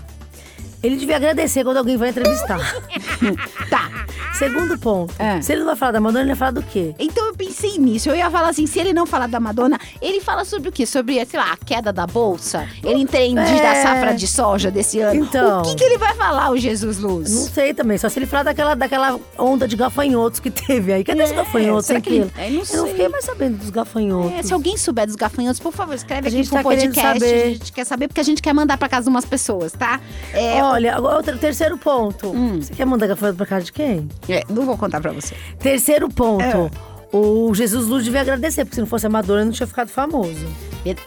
Ele 0.83 0.95
devia 0.95 1.15
agradecer 1.15 1.63
quando 1.63 1.77
alguém 1.77 1.97
vai 1.97 2.09
entrevistar. 2.09 2.59
Tá. 3.69 3.89
Segundo 4.37 4.77
ponto, 4.77 5.13
Ah. 5.19 5.41
se 5.41 5.51
ele 5.51 5.59
não 5.61 5.67
vai 5.67 5.75
falar 5.75 5.91
da 5.93 5.99
Madonna, 5.99 6.19
ele 6.21 6.29
vai 6.29 6.35
falar 6.37 6.51
do 6.51 6.63
quê? 6.63 6.93
Então 6.99 7.25
eu 7.27 7.33
pensei 7.35 7.77
nisso. 7.77 8.09
Eu 8.09 8.15
ia 8.15 8.29
falar 8.29 8.49
assim, 8.49 8.67
se 8.67 8.79
ele 8.79 8.93
não 8.93 9.05
falar 9.05 9.27
da 9.27 9.39
Madonna, 9.39 9.79
ele 10.01 10.21
fala 10.21 10.45
sobre 10.45 10.69
o 10.69 10.71
quê? 10.71 10.85
Sobre, 10.85 11.23
sei 11.25 11.39
lá, 11.39 11.53
a 11.53 11.57
queda 11.57 11.91
da 11.91 12.05
bolsa? 12.05 12.67
Ele 12.83 12.99
entende 13.01 13.39
É. 13.39 13.61
da 13.61 13.75
safra 13.81 14.13
de 14.13 14.27
soja 14.27 14.69
desse 14.69 14.99
ano? 14.99 15.21
Então. 15.23 15.61
O 15.61 15.63
que, 15.63 15.75
que 15.75 15.83
ele 15.83 15.97
vai 15.97 16.13
falar, 16.15 16.51
o 16.51 16.57
Jesus 16.57 16.99
Luz? 16.99 17.33
Não 17.33 17.43
sei 17.47 17.73
também, 17.73 17.97
só 17.97 18.09
se 18.09 18.19
ele 18.19 18.25
falar 18.25 18.43
daquela, 18.43 18.75
daquela 18.75 19.19
onda 19.37 19.67
de 19.67 19.75
gafanhotos 19.75 20.39
que 20.39 20.51
teve 20.51 20.93
aí. 20.93 21.03
Cadê 21.03 21.23
os 21.23 21.31
É, 21.31 21.35
gafanhotos, 21.35 21.85
será 21.87 21.99
que 22.01 22.09
ele-? 22.09 22.31
É, 22.37 22.49
não 22.49 22.61
Eu 22.69 22.77
não 22.83 22.87
fiquei 22.87 23.07
mais 23.09 23.25
sabendo 23.25 23.57
dos 23.57 23.69
gafanhotos. 23.69 24.31
É, 24.33 24.43
se 24.43 24.53
alguém 24.53 24.77
souber 24.77 25.05
dos 25.07 25.15
gafanhotos, 25.15 25.59
por 25.59 25.71
favor, 25.73 25.95
escreve 25.95 26.27
A 26.27 26.29
aqui 26.29 26.37
gente 26.37 26.49
pro 26.49 26.57
tá 26.57 26.63
podcast. 26.63 27.19
saber. 27.19 27.43
A 27.43 27.47
gente 27.49 27.71
quer 27.71 27.85
saber 27.85 28.07
porque 28.07 28.21
a 28.21 28.23
gente 28.23 28.41
quer 28.41 28.53
mandar 28.53 28.77
pra 28.77 28.87
casa 28.87 29.03
de 29.05 29.09
umas 29.09 29.25
pessoas, 29.25 29.71
tá? 29.73 29.99
É, 30.33 30.61
Olha, 30.63 30.95
agora 30.95 31.17
outro, 31.17 31.37
terceiro 31.37 31.77
ponto. 31.77 32.27
Hum. 32.29 32.61
Você 32.61 32.73
quer 32.73 32.85
mandar 32.85 33.07
gafanhoto 33.07 33.37
pra 33.37 33.45
casa 33.45 33.65
de 33.65 33.71
quem? 33.73 34.07
É, 34.33 34.43
não 34.49 34.65
vou 34.65 34.77
contar 34.77 35.01
pra 35.01 35.11
você. 35.11 35.35
Terceiro 35.59 36.09
ponto. 36.09 36.43
É. 36.43 36.69
O 37.11 37.53
Jesus 37.53 37.87
Luz 37.87 38.03
devia 38.03 38.21
agradecer, 38.21 38.65
porque 38.65 38.75
se 38.75 38.81
não 38.81 38.87
fosse 38.87 39.05
a 39.05 39.09
Madonna, 39.09 39.39
ele 39.39 39.45
não 39.45 39.53
tinha 39.53 39.67
ficado 39.67 39.87
famoso. 39.87 40.45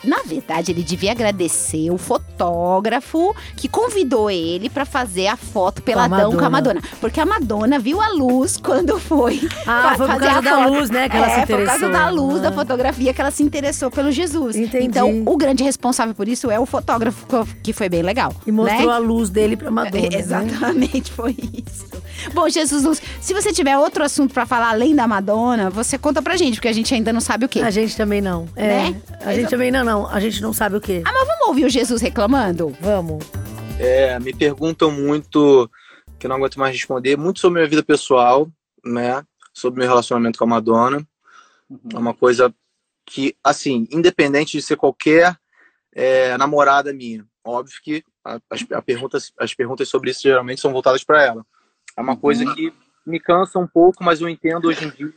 Na 0.05 0.19
verdade, 0.25 0.73
ele 0.73 0.83
devia 0.83 1.13
agradecer 1.13 1.91
o 1.91 1.99
fotógrafo 1.99 3.35
que 3.57 3.69
convidou 3.69 4.31
ele 4.31 4.69
pra 4.71 4.85
fazer 4.85 5.27
a 5.27 5.37
foto 5.37 5.83
peladão 5.83 6.37
com 6.37 6.45
a 6.45 6.51
Madonna. 6.51 6.81
Porque 7.01 7.21
a 7.21 7.27
Madonna 7.27 7.79
viu 7.79 8.01
a 8.01 8.09
luz 8.09 8.57
quando 8.57 8.99
foi. 8.99 9.49
Ah, 9.67 9.95
foi 9.97 10.07
por 10.07 10.15
fazer 10.15 10.27
causa 10.27 10.39
a 10.39 10.41
da 10.43 10.65
foto. 10.65 10.75
luz, 10.75 10.91
né, 10.91 11.09
que 11.09 11.17
ela 11.17 11.27
é, 11.31 11.41
se 11.41 11.47
por 11.47 11.65
causa 11.65 11.87
interessou. 11.87 11.91
da 11.93 12.11
luz 12.11 12.41
da 12.43 12.49
Ah. 12.49 12.53
fotografia 12.53 13.13
que 13.15 13.21
ela 13.21 13.31
se 13.31 13.43
interessou 13.43 13.91
pelo 13.91 14.11
Jesus. 14.11 14.57
Entendi. 14.57 14.87
Então, 14.87 15.23
o 15.27 15.37
grande 15.37 15.63
responsável 15.63 16.15
por 16.15 16.27
isso 16.29 16.51
é 16.51 16.59
o 16.59 16.67
fotógrafo, 16.67 17.27
que 17.63 17.73
foi 17.73 17.89
bem 17.89 18.03
legal. 18.03 18.35
E 18.47 18.53
mostrou 18.53 18.89
né? 18.89 18.93
a 18.95 18.99
luz 18.99 19.31
dele 19.31 19.57
pra 19.57 19.71
Madonna. 19.71 20.07
É, 20.07 20.11
né? 20.11 20.19
Exatamente, 20.19 21.13
foi 21.13 21.37
isso. 21.53 21.87
Bom, 22.35 22.49
Jesus 22.49 22.83
Luz, 22.85 23.01
se 23.21 23.33
você 23.33 23.53
tiver 23.53 23.79
outro 23.79 24.05
assunto 24.05 24.35
pra 24.35 24.45
falar 24.45 24.71
além 24.71 24.95
da 24.95 25.07
Madonna, 25.07 25.71
você 25.71 25.97
conta 25.97 26.21
pra 26.21 26.37
gente, 26.37 26.55
porque 26.57 26.69
a 26.69 26.73
gente 26.73 26.93
ainda 26.95 27.13
não 27.13 27.21
sabe 27.21 27.47
o 27.47 27.49
quê. 27.49 27.61
A 27.61 27.71
gente 27.71 27.97
também 27.97 28.21
não. 28.21 28.47
É. 28.57 28.67
Né? 28.91 28.97
A 29.25 29.33
gente 29.35 29.49
também 29.49 29.70
não, 29.71 29.85
não. 29.85 30.07
A 30.09 30.21
gente 30.21 30.41
não 30.43 30.53
sabe 30.53 30.77
o 30.77 30.81
quê. 30.81 31.03
Ah, 31.05 31.13
mas 31.13 31.27
vamos 31.27 31.49
ouvir 31.49 31.65
o 31.65 31.71
Jesus 31.71 32.01
reclamando? 32.01 32.69
Vamos. 32.81 33.25
É, 33.79 34.19
me 34.19 34.35
perguntam 34.35 34.91
muito, 34.91 35.71
que 36.19 36.27
eu 36.27 36.29
não 36.29 36.37
aguento 36.37 36.59
mais 36.59 36.75
responder, 36.75 37.17
muito 37.17 37.41
sobre 37.41 37.61
minha 37.61 37.69
vida 37.71 37.83
pessoal, 37.83 38.49
né? 38.85 39.25
Sobre 39.53 39.81
meu 39.81 39.89
relacionamento 39.89 40.39
com 40.39 40.45
a 40.45 40.49
Madonna. 40.49 41.07
É 41.95 41.99
uma 41.99 42.13
coisa 42.15 42.53
que, 43.07 43.37
assim, 43.43 43.87
independente 43.91 44.57
de 44.57 44.63
ser 44.63 44.77
qualquer 44.77 45.37
é, 45.95 46.37
namorada 46.37 46.93
minha, 46.93 47.25
óbvio 47.45 47.75
que 47.83 48.05
a- 48.25 48.39
as, 48.51 48.65
a 48.73 48.81
perguntas, 48.83 49.33
as 49.39 49.53
perguntas 49.55 49.89
sobre 49.89 50.11
isso 50.11 50.23
geralmente 50.23 50.61
são 50.61 50.73
voltadas 50.73 51.03
para 51.03 51.25
ela. 51.25 51.45
É 51.97 52.01
uma 52.01 52.17
coisa 52.17 52.45
que 52.55 52.73
me 53.05 53.19
cansa 53.19 53.59
um 53.59 53.67
pouco, 53.67 54.05
mas 54.05 54.21
eu 54.21 54.29
entendo 54.29 54.69
hoje 54.69 54.85
em 54.85 54.91
dia 54.91 55.13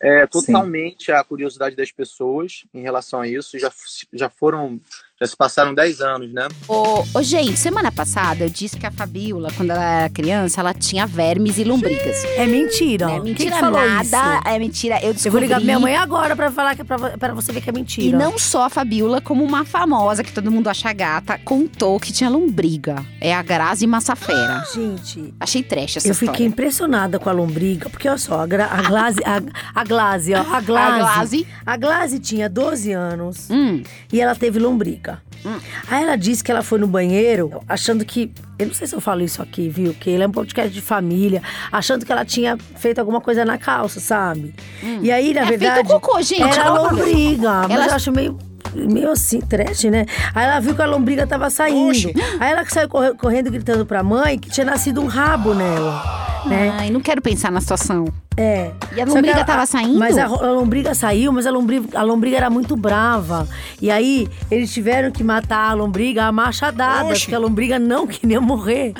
é, 0.00 0.26
totalmente 0.26 1.10
a 1.10 1.22
curiosidade 1.24 1.74
das 1.74 1.90
pessoas 1.90 2.64
em 2.72 2.82
relação 2.82 3.20
a 3.20 3.28
isso. 3.28 3.58
Já, 3.58 3.72
já 4.12 4.28
foram, 4.28 4.80
já 5.18 5.26
se 5.26 5.34
passaram 5.36 5.72
10 5.74 6.00
anos, 6.02 6.32
né? 6.32 6.46
Ô, 6.68 7.02
ô, 7.14 7.22
gente, 7.22 7.56
semana 7.56 7.90
passada 7.90 8.44
eu 8.44 8.50
disse 8.50 8.76
que 8.76 8.84
a 8.86 8.90
Fabiola, 8.90 9.48
quando 9.56 9.70
ela 9.70 9.82
era 9.82 10.10
criança, 10.10 10.60
ela 10.60 10.74
tinha 10.74 11.06
vermes 11.06 11.56
e 11.56 11.64
lombrigas. 11.64 12.22
É 12.36 12.46
mentira. 12.46 13.06
Não 13.06 13.14
é 13.14 13.20
Quem 13.20 13.46
mentira 13.46 13.70
nada, 13.70 14.02
isso? 14.02 14.14
é 14.48 14.58
mentira. 14.58 14.96
Eu 15.02 15.14
descobri. 15.14 15.26
Eu 15.28 15.32
vou 15.32 15.40
ligar 15.40 15.56
pra 15.56 15.64
minha 15.64 15.80
mãe 15.80 15.96
agora 15.96 16.36
pra 16.36 16.50
falar 16.50 16.74
que 16.74 16.82
é 16.82 16.84
pra, 16.84 16.98
pra 17.16 17.32
você 17.32 17.50
ver 17.50 17.62
que 17.62 17.70
é 17.70 17.72
E 17.72 17.74
mentira. 17.74 18.18
não 18.18 18.38
só 18.38 18.64
a 18.64 18.70
Fabiola, 18.70 19.20
como 19.22 19.42
uma 19.42 19.64
famosa 19.64 20.22
que 20.22 20.32
todo 20.32 20.50
mundo 20.50 20.68
acha 20.68 20.92
gata, 20.92 21.38
contou 21.44 21.98
que 21.98 22.12
tinha 22.12 22.28
lombriga. 22.28 23.02
É 23.18 23.34
a 23.34 23.42
Grazi 23.42 23.86
Massafera. 23.86 24.64
Gente, 24.74 25.32
Achei 25.40 25.62
trash 25.62 25.96
essa 25.96 26.08
eu 26.08 26.12
história. 26.12 26.32
fiquei 26.34 26.46
impressionada 26.46 27.18
com 27.18 27.30
a 27.30 27.32
lombriga, 27.32 27.88
porque 27.88 28.06
olha 28.06 28.18
só, 28.18 28.40
a, 28.42 28.46
Gra, 28.46 28.66
a 28.66 28.82
Glaze, 28.82 29.20
a, 29.24 29.42
a 29.80 29.84
Glaze, 29.84 30.34
ó, 30.34 30.40
a 30.40 30.60
Glaze, 30.60 30.92
A 30.92 30.98
Glazi. 30.98 31.46
a 31.64 31.76
Glaze 31.78 32.18
tinha 32.18 32.48
12 32.50 32.92
anos 32.92 33.48
Hum, 33.50 33.82
e 34.12 34.20
ela 34.20 34.34
teve 34.34 34.58
lombriga. 34.58 35.05
Hum. 35.44 35.58
Aí 35.88 36.02
ela 36.02 36.16
disse 36.16 36.42
que 36.42 36.50
ela 36.50 36.62
foi 36.62 36.78
no 36.78 36.86
banheiro 36.86 37.60
achando 37.68 38.04
que. 38.04 38.32
Eu 38.58 38.66
não 38.68 38.74
sei 38.74 38.86
se 38.86 38.94
eu 38.94 39.00
falo 39.00 39.22
isso 39.22 39.40
aqui, 39.42 39.68
viu? 39.68 39.94
Que 39.94 40.10
ele 40.10 40.22
é 40.22 40.26
um 40.26 40.30
podcast 40.32 40.72
de 40.72 40.80
família, 40.80 41.42
achando 41.70 42.04
que 42.06 42.10
ela 42.12 42.24
tinha 42.24 42.56
feito 42.76 42.98
alguma 42.98 43.20
coisa 43.20 43.44
na 43.44 43.58
calça, 43.58 44.00
sabe? 44.00 44.54
E 45.02 45.10
aí, 45.12 45.32
na 45.34 45.42
é 45.42 45.44
verdade. 45.44 45.74
feito 45.88 45.88
cocô, 46.00 46.20
gente. 46.22 46.42
Era 46.42 46.70
lombriga, 46.70 47.62
mas 47.62 47.70
Ela- 47.70 47.86
eu 47.86 47.94
acho 47.94 48.12
meio. 48.12 48.38
Meio 48.74 49.10
assim, 49.10 49.40
trash, 49.40 49.84
né? 49.84 50.04
Aí 50.34 50.44
ela 50.44 50.60
viu 50.60 50.74
que 50.74 50.82
a 50.82 50.86
lombriga 50.86 51.26
tava 51.26 51.48
saindo. 51.48 52.10
Aí 52.40 52.50
ela 52.50 52.62
saiu 52.68 52.88
corre- 52.88 53.14
correndo, 53.14 53.50
gritando 53.50 53.86
pra 53.86 54.02
mãe 54.02 54.38
que 54.38 54.50
tinha 54.50 54.66
nascido 54.66 55.00
um 55.00 55.06
rabo 55.06 55.54
nela, 55.54 56.42
né? 56.44 56.74
Ai, 56.78 56.90
não 56.90 57.00
quero 57.00 57.22
pensar 57.22 57.50
na 57.50 57.60
situação. 57.60 58.04
É. 58.36 58.70
E 58.94 59.00
a 59.00 59.04
lombriga 59.04 59.44
tava 59.44 59.64
saindo? 59.64 59.98
Mas 59.98 60.18
a, 60.18 60.24
a 60.24 60.50
lombriga 60.50 60.94
saiu, 60.94 61.32
mas 61.32 61.46
a 61.46 61.50
lombriga, 61.50 61.98
a 61.98 62.02
lombriga 62.02 62.36
era 62.36 62.50
muito 62.50 62.76
brava. 62.76 63.48
E 63.80 63.90
aí, 63.90 64.28
eles 64.50 64.72
tiveram 64.72 65.10
que 65.10 65.24
matar 65.24 65.70
a 65.70 65.72
lombriga 65.72 66.24
a 66.24 66.32
machadada, 66.32 67.08
porque 67.08 67.34
a 67.34 67.38
lombriga 67.38 67.78
não 67.78 68.06
queria 68.06 68.40
morrer. 68.40 68.92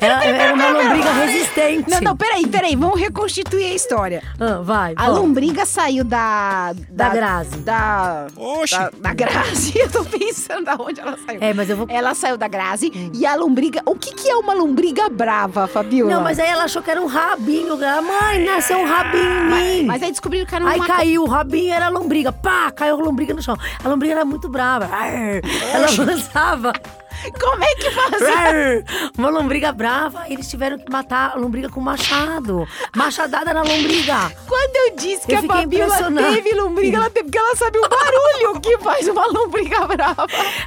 Ela 0.00 0.24
era 0.24 0.54
uma 0.54 0.70
lombriga 0.70 1.12
resistente. 1.12 1.90
Não, 1.90 2.00
não, 2.00 2.16
peraí, 2.16 2.46
peraí. 2.46 2.76
Vamos 2.76 3.00
reconstituir 3.00 3.64
a 3.64 3.74
história. 3.74 4.22
Ah, 4.38 4.60
vai. 4.62 4.94
A 4.96 5.08
lombriga 5.08 5.64
saiu 5.64 6.04
da. 6.04 6.74
Da 6.90 7.08
Grazi. 7.08 7.56
Da. 7.58 8.26
Da, 8.70 8.90
da 9.00 9.14
Grazi. 9.14 9.72
Eu 9.86 9.90
tô 9.90 10.04
pensando 10.04 10.64
da 10.64 10.74
onde 10.74 11.00
ela 11.00 11.16
saiu. 11.24 11.38
É, 11.40 11.54
mas 11.54 11.70
eu 11.70 11.76
vou. 11.76 11.86
Ela 11.88 12.14
saiu 12.14 12.36
da 12.36 12.48
Grazi 12.48 13.10
e 13.14 13.24
a 13.24 13.34
lombriga. 13.34 13.82
O 13.86 13.94
que, 13.94 14.12
que 14.12 14.28
é 14.28 14.36
uma 14.36 14.52
lombriga 14.52 15.08
brava, 15.08 15.66
Fabiola? 15.66 16.12
Não, 16.12 16.22
mas 16.22 16.38
aí 16.38 16.48
ela 16.48 16.64
achou 16.64 16.82
que 16.82 16.90
era 16.90 17.00
um 17.00 17.06
rabinho. 17.06 17.76
Mãe, 17.76 18.44
nasceu 18.44 18.65
um 18.74 18.86
rabinho 18.86 19.24
em 19.24 19.44
mim. 19.80 19.86
Mas 19.86 20.02
aí 20.02 20.10
descobriram 20.10 20.46
que 20.46 20.54
era 20.54 20.68
Aí 20.68 20.76
uma. 20.78 20.86
caiu 20.86 21.22
o 21.22 21.26
rabinho, 21.26 21.72
era 21.72 21.86
a 21.86 21.88
lombriga. 21.90 22.32
Pá, 22.32 22.70
caiu 22.70 22.94
a 23.00 23.04
lombriga 23.04 23.34
no 23.34 23.42
chão. 23.42 23.56
A 23.84 23.88
lombriga 23.88 24.14
era 24.14 24.24
muito 24.24 24.48
brava. 24.48 24.86
Arr, 24.86 25.40
Ela 25.72 25.86
avançava. 25.86 26.72
Como 27.40 27.62
é 27.64 27.74
que 27.74 27.90
faz? 27.90 28.22
Arr, 28.22 29.10
Uma 29.18 29.30
lombriga 29.30 29.72
brava. 29.72 30.24
Eles 30.28 30.48
tiveram 30.48 30.78
que 30.78 30.90
matar 30.90 31.32
a 31.34 31.38
lombriga 31.38 31.68
com 31.68 31.80
machado. 31.80 32.66
Machadada 32.94 33.52
na 33.52 33.62
lombriga. 33.62 34.32
Quando 34.46 34.76
eu 34.76 34.96
disse 34.96 35.26
que 35.26 35.34
Eu 35.34 35.38
a 35.38 35.42
Fabiola 35.42 35.96
teve 36.32 36.54
lombriga, 36.54 36.96
ela 36.98 37.10
teve 37.10 37.24
porque 37.26 37.38
ela 37.38 37.56
sabe 37.56 37.78
o 37.78 37.82
barulho 37.88 38.60
que 38.60 38.78
faz 38.78 39.08
uma 39.08 39.26
lombriga 39.26 39.86
brava. 39.86 40.26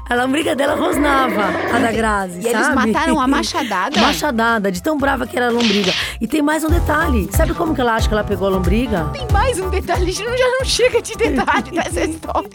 A 0.09 0.15
lombriga 0.15 0.55
dela 0.55 0.75
rosnava, 0.75 1.43
a 1.75 1.79
da 1.79 1.91
Grazi, 1.91 2.41
E 2.41 2.47
eles 2.47 2.65
sabe? 2.65 2.75
mataram 2.75 3.19
a 3.19 3.27
machadada? 3.27 3.99
Machadada, 4.01 4.71
de 4.71 4.81
tão 4.83 4.97
brava 4.97 5.25
que 5.25 5.37
era 5.37 5.47
a 5.47 5.51
lombriga. 5.51 5.93
E 6.19 6.27
tem 6.27 6.41
mais 6.41 6.63
um 6.63 6.69
detalhe. 6.69 7.29
Sabe 7.35 7.53
como 7.53 7.73
que 7.73 7.81
ela 7.81 7.95
acha 7.95 8.07
que 8.07 8.13
ela 8.13 8.23
pegou 8.23 8.47
a 8.47 8.51
lombriga? 8.51 9.09
Tem 9.13 9.27
mais 9.31 9.59
um 9.59 9.69
detalhe, 9.69 10.03
a 10.03 10.05
gente 10.05 10.23
não- 10.23 10.37
já 10.37 10.47
não 10.47 10.65
chega 10.65 11.01
de 11.01 11.15
detalhe 11.15 11.71
dessa 11.71 12.01
história. 12.01 12.49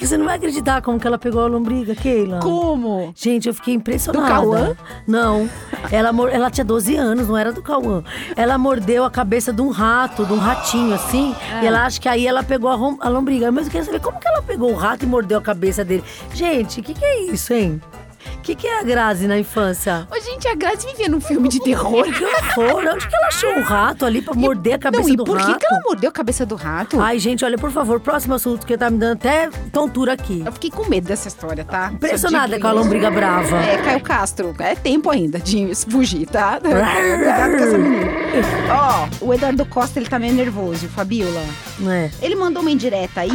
Você 0.00 0.16
não 0.16 0.24
vai 0.26 0.36
acreditar 0.36 0.82
como 0.82 0.98
que 0.98 1.06
ela 1.06 1.18
pegou 1.18 1.42
a 1.42 1.46
lombriga, 1.46 1.94
Keila. 1.94 2.40
Como? 2.40 3.12
Gente, 3.16 3.29
eu 3.48 3.54
fiquei 3.54 3.74
impressionada. 3.74 4.26
Do 4.26 4.32
Cauã? 4.32 4.76
Não. 5.06 5.48
Ela, 5.90 6.10
ela 6.30 6.50
tinha 6.50 6.64
12 6.64 6.96
anos, 6.96 7.28
não 7.28 7.36
era 7.36 7.52
do 7.52 7.62
Cauã. 7.62 8.02
Ela 8.36 8.58
mordeu 8.58 9.04
a 9.04 9.10
cabeça 9.10 9.52
de 9.52 9.62
um 9.62 9.70
rato, 9.70 10.24
de 10.24 10.32
um 10.32 10.38
ratinho, 10.38 10.94
assim. 10.94 11.34
Ah. 11.52 11.62
E 11.62 11.66
ela 11.66 11.84
acha 11.84 12.00
que 12.00 12.08
aí 12.08 12.26
ela 12.26 12.42
pegou 12.42 12.70
a, 12.70 13.06
a 13.06 13.08
lombriga. 13.08 13.50
Mas 13.50 13.66
eu 13.66 13.70
queria 13.70 13.84
saber 13.84 14.00
como 14.00 14.18
que 14.18 14.28
ela 14.28 14.42
pegou 14.42 14.72
o 14.72 14.76
rato 14.76 15.04
e 15.04 15.08
mordeu 15.08 15.38
a 15.38 15.42
cabeça 15.42 15.84
dele. 15.84 16.04
Gente, 16.32 16.80
o 16.80 16.82
que, 16.82 16.94
que 16.94 17.04
é 17.04 17.22
isso, 17.24 17.52
hein? 17.52 17.80
O 18.40 18.42
que, 18.42 18.54
que 18.54 18.66
é 18.66 18.80
a 18.80 18.82
Grazi 18.82 19.28
na 19.28 19.38
infância? 19.38 20.08
Ô, 20.10 20.18
gente, 20.18 20.48
a 20.48 20.54
Grazi 20.54 20.86
vivia 20.86 21.10
num 21.10 21.20
filme 21.20 21.46
de 21.46 21.60
terror. 21.60 22.04
Que 22.10 22.24
horror! 22.24 22.84
Onde 22.94 23.06
que 23.06 23.14
ela 23.14 23.26
achou 23.26 23.50
um 23.50 23.60
rato 23.60 24.06
ali 24.06 24.22
pra 24.22 24.32
morder 24.32 24.76
a 24.76 24.78
cabeça 24.78 25.02
não, 25.02 25.10
e 25.10 25.16
do 25.16 25.24
por 25.24 25.36
rato? 25.36 25.52
que, 25.52 25.58
que 25.58 25.66
ela 25.66 25.82
mordeu 25.84 26.08
a 26.08 26.12
cabeça 26.12 26.46
do 26.46 26.54
rato? 26.54 26.98
Ai, 26.98 27.18
gente, 27.18 27.44
olha, 27.44 27.58
por 27.58 27.70
favor, 27.70 28.00
próximo 28.00 28.32
assunto, 28.32 28.66
que 28.66 28.78
tá 28.78 28.88
me 28.88 28.96
dando 28.96 29.12
até 29.12 29.50
tontura 29.70 30.14
aqui. 30.14 30.42
Eu 30.44 30.52
fiquei 30.52 30.70
com 30.70 30.88
medo 30.88 31.06
dessa 31.06 31.28
história, 31.28 31.66
tá? 31.66 31.90
Impressionada 31.92 32.58
com 32.58 32.66
a 32.66 32.72
lombriga 32.72 33.10
brava. 33.10 33.58
É, 33.58 33.76
Caio 33.76 34.00
Castro, 34.00 34.56
é 34.58 34.74
tempo 34.74 35.10
ainda 35.10 35.38
de 35.38 35.74
fugir, 35.74 36.26
tá? 36.26 36.58
Cuidado 36.64 37.58
com 37.58 37.62
essa 37.62 37.76
menina. 37.78 38.10
Ó, 39.20 39.26
o 39.26 39.34
Eduardo 39.34 39.66
Costa, 39.66 40.00
ele 40.00 40.08
tá 40.08 40.18
meio 40.18 40.32
nervoso, 40.32 40.88
Fabiola. 40.88 41.44
É? 41.86 42.10
Ele 42.22 42.34
mandou 42.36 42.62
uma 42.62 42.70
indireta 42.70 43.20
aí 43.20 43.30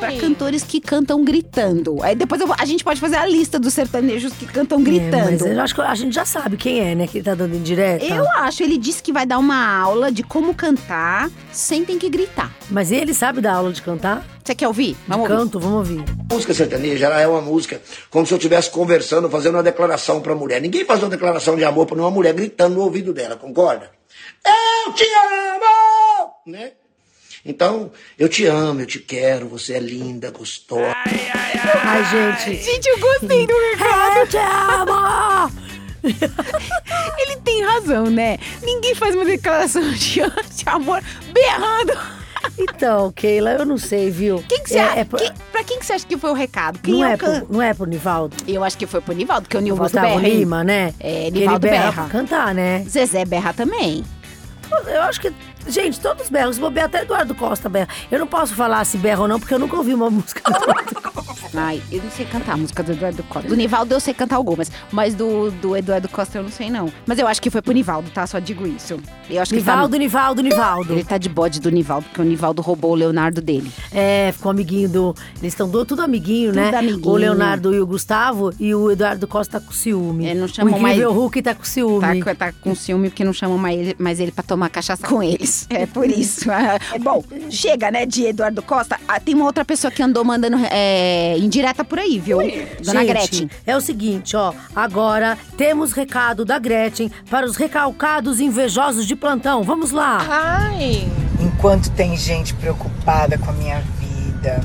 pra 0.00 0.12
cantores 0.18 0.64
que 0.64 0.80
cantam 0.80 1.24
gritando. 1.24 2.02
Aí 2.02 2.16
depois 2.16 2.40
eu 2.40 2.48
a 2.58 2.64
gente 2.64 2.82
pode 2.82 2.98
fazer 3.00 3.16
a 3.16 3.24
lista 3.26 3.56
dos 3.56 3.72
sertanejos 3.72 4.32
que 4.32 4.47
cantam 4.52 4.80
É, 4.80 4.82
gritando. 4.82 5.24
mas 5.30 5.40
eu 5.46 5.60
acho 5.60 5.74
que 5.74 5.80
a 5.80 5.94
gente 5.94 6.14
já 6.14 6.24
sabe 6.24 6.56
quem 6.56 6.80
é, 6.80 6.94
né, 6.94 7.06
que 7.06 7.22
tá 7.22 7.34
dando 7.34 7.54
indireta. 7.56 8.04
Eu 8.04 8.28
acho, 8.30 8.62
ele 8.62 8.76
disse 8.78 9.02
que 9.02 9.12
vai 9.12 9.24
dar 9.26 9.38
uma 9.38 9.78
aula 9.80 10.10
de 10.10 10.22
como 10.22 10.54
cantar 10.54 11.30
sem 11.52 11.84
ter 11.84 11.96
que 11.96 12.08
gritar. 12.08 12.52
Mas 12.70 12.90
ele 12.92 13.12
sabe 13.14 13.40
dar 13.40 13.54
aula 13.54 13.72
de 13.72 13.82
cantar? 13.82 14.24
Você 14.44 14.54
quer 14.54 14.66
ouvir? 14.68 14.94
De 14.94 14.98
Vamos 15.08 15.28
ouvir. 15.28 15.42
canto? 15.42 15.60
Vamos 15.60 15.76
ouvir. 15.78 16.04
música 16.30 16.54
sertaneja 16.54 17.06
ela 17.06 17.20
é 17.20 17.26
uma 17.26 17.40
música 17.42 17.80
como 18.10 18.26
se 18.26 18.32
eu 18.32 18.38
estivesse 18.38 18.70
conversando, 18.70 19.28
fazendo 19.28 19.54
uma 19.56 19.62
declaração 19.62 20.20
pra 20.20 20.34
mulher. 20.34 20.60
Ninguém 20.60 20.84
faz 20.84 21.02
uma 21.02 21.10
declaração 21.10 21.54
de 21.56 21.64
amor 21.64 21.86
pra 21.86 21.96
uma 21.96 22.10
mulher 22.10 22.32
gritando 22.32 22.74
no 22.76 22.82
ouvido 22.82 23.12
dela, 23.12 23.36
concorda? 23.36 23.90
Eu 24.46 24.92
te 24.94 25.04
amo! 25.04 26.32
Né? 26.46 26.72
Então, 27.48 27.90
eu 28.18 28.28
te 28.28 28.44
amo, 28.44 28.80
eu 28.82 28.86
te 28.86 28.98
quero, 28.98 29.48
você 29.48 29.72
é 29.74 29.78
linda, 29.80 30.30
gostosa. 30.30 30.92
Ai, 31.82 32.04
gente. 32.44 32.62
Gente, 32.62 32.86
eu 32.86 32.98
gostei 32.98 33.46
do 33.46 33.54
recado. 33.72 34.18
Eu 34.18 34.26
te 34.28 34.36
amo! 34.36 35.68
Ele 37.18 37.36
tem 37.44 37.64
razão, 37.64 38.04
né? 38.10 38.38
Ninguém 38.62 38.94
faz 38.94 39.14
uma 39.14 39.24
declaração 39.24 39.82
de, 39.92 40.20
de 40.54 40.68
amor 40.68 41.02
berrando. 41.32 41.98
Então, 42.56 43.10
Keila, 43.12 43.52
eu 43.52 43.64
não 43.66 43.78
sei, 43.78 44.10
viu? 44.10 44.44
Quem 44.48 44.62
que 44.62 44.68
você 44.70 44.78
é, 44.78 44.82
acha? 44.82 45.00
é 45.00 45.04
por- 45.04 45.18
quem- 45.18 45.32
pra 45.50 45.64
quem 45.64 45.78
que 45.78 45.86
você 45.86 45.94
acha 45.94 46.06
que 46.06 46.16
foi 46.16 46.30
o 46.30 46.34
recado? 46.34 46.78
Quem 46.80 46.94
não, 47.00 47.06
é 47.06 47.12
é 47.12 47.16
can... 47.16 47.40
por, 47.40 47.50
não 47.52 47.62
é 47.62 47.74
por 47.74 47.88
Nivaldo? 47.88 48.36
Eu 48.46 48.62
acho 48.62 48.76
que 48.78 48.86
foi 48.86 49.00
pro 49.00 49.14
Nivaldo, 49.14 49.42
porque 49.42 49.56
o 49.56 49.60
O 49.60 49.62
Nivaldo 49.62 49.84
Gustavo 49.84 50.06
berra. 50.20 50.28
Lima, 50.28 50.62
né? 50.62 50.94
É, 51.00 51.24
Que 51.24 51.30
Nivaldo 51.32 51.66
ele 51.66 51.72
berra 51.76 51.90
berra. 51.90 52.02
pra 52.08 52.20
cantar, 52.20 52.54
né? 52.54 52.84
Zezé 52.88 53.24
berra 53.24 53.52
também. 53.52 54.04
Eu 54.86 55.02
acho 55.02 55.20
que. 55.20 55.32
Gente, 55.68 56.00
todos 56.00 56.28
berram. 56.28 56.52
Se 56.52 56.60
bobear, 56.60 56.86
até 56.86 57.02
Eduardo 57.02 57.34
Costa 57.34 57.68
berra. 57.68 57.88
Eu 58.10 58.18
não 58.18 58.26
posso 58.26 58.54
falar 58.54 58.84
se 58.84 58.96
berra 58.96 59.22
ou 59.22 59.28
não, 59.28 59.38
porque 59.38 59.54
eu 59.54 59.58
nunca 59.58 59.76
ouvi 59.76 59.94
uma 59.94 60.08
música 60.10 60.40
do 60.50 60.56
Eduardo 60.56 60.94
Costa. 61.02 61.37
Ai, 61.54 61.82
eu 61.90 62.02
não 62.02 62.10
sei 62.10 62.26
cantar 62.26 62.52
a 62.52 62.56
música 62.56 62.82
do 62.82 62.92
Eduardo 62.92 63.22
Costa. 63.24 63.48
Do 63.48 63.56
Nivaldo 63.56 63.94
eu 63.94 64.00
sei 64.00 64.14
cantar 64.14 64.36
algumas, 64.36 64.70
mas 64.92 65.14
do, 65.14 65.50
do 65.50 65.76
Eduardo 65.76 66.08
Costa 66.08 66.38
eu 66.38 66.42
não 66.42 66.50
sei 66.50 66.70
não. 66.70 66.90
Mas 67.06 67.18
eu 67.18 67.26
acho 67.26 67.40
que 67.42 67.50
foi 67.50 67.62
pro 67.62 67.72
Nivaldo, 67.72 68.10
tá? 68.10 68.26
Só 68.26 68.38
digo 68.38 68.66
isso. 68.66 68.98
Eu 69.30 69.42
acho 69.42 69.50
que 69.50 69.56
Nivaldo, 69.56 69.96
ele 69.96 70.04
Nivaldo, 70.04 70.42
tá, 70.42 70.48
Nivaldo. 70.48 70.92
ele 70.94 71.04
tá 71.04 71.18
de 71.18 71.28
bode 71.28 71.60
do 71.60 71.70
Nivaldo, 71.70 72.06
porque 72.06 72.20
o 72.20 72.24
Nivaldo 72.24 72.62
roubou 72.62 72.92
o 72.92 72.94
Leonardo 72.94 73.40
dele. 73.40 73.70
É, 73.92 74.32
ficou 74.32 74.50
amiguinho 74.50 74.88
do. 74.88 75.14
Eles 75.40 75.52
estão 75.52 75.68
do- 75.68 75.84
tudo 75.84 76.02
amiguinho, 76.02 76.48
Tudo 76.52 76.56
né? 76.60 76.76
amiguinho. 76.76 77.08
O 77.08 77.16
Leonardo 77.16 77.74
e 77.74 77.80
o 77.80 77.86
Gustavo 77.86 78.52
e 78.58 78.74
o 78.74 78.90
Eduardo 78.90 79.26
Costa 79.26 79.60
tá 79.60 79.66
com 79.66 79.72
ciúme. 79.72 80.26
É, 80.26 80.34
não 80.34 80.46
o 80.46 80.48
chamam 80.48 80.78
incrível 80.78 81.08
mais- 81.10 81.18
Hulk 81.18 81.42
tá 81.42 81.54
com 81.54 81.64
ciúme. 81.64 82.00
Tá, 82.24 82.30
com- 82.32 82.36
tá 82.38 82.52
com 82.52 82.74
ciúme 82.74 83.08
porque 83.10 83.24
não 83.24 83.32
chamam 83.32 83.56
mais 83.58 83.78
ele, 83.78 83.96
mais 83.98 84.20
ele 84.20 84.32
pra 84.32 84.42
tomar 84.42 84.68
cachaça 84.70 85.06
com 85.06 85.22
eles. 85.22 85.66
É 85.78 85.86
por 85.86 86.06
isso. 86.08 86.50
É, 86.50 86.78
bom, 86.98 87.22
chega, 87.50 87.90
né, 87.90 88.04
de 88.04 88.24
Eduardo 88.26 88.60
Costa. 88.62 88.98
Ah, 89.06 89.20
tem 89.20 89.34
uma 89.34 89.44
outra 89.44 89.64
pessoa 89.64 89.90
que 89.90 90.02
andou 90.02 90.24
mandando 90.24 90.56
é, 90.70 91.36
indireta 91.38 91.84
por 91.84 91.98
aí, 91.98 92.18
viu? 92.18 92.38
Dona 92.84 93.00
Gente, 93.00 93.08
Gretchen. 93.08 93.50
É 93.66 93.76
o 93.76 93.80
seguinte, 93.80 94.36
ó. 94.36 94.52
Agora 94.74 95.38
temos 95.56 95.92
recado 95.92 96.44
da 96.44 96.58
Gretchen 96.58 97.10
para 97.30 97.46
os 97.46 97.56
recalcados 97.56 98.40
invejosos 98.40 99.06
de 99.06 99.16
plantão. 99.16 99.62
Vamos 99.62 99.90
lá. 99.90 100.18
Enquanto 101.40 101.90
tem 101.90 102.16
gente 102.16 102.54
preocupada 102.54 103.38
com 103.38 103.50
a 103.50 103.54
minha 103.54 103.80
vida, 104.00 104.60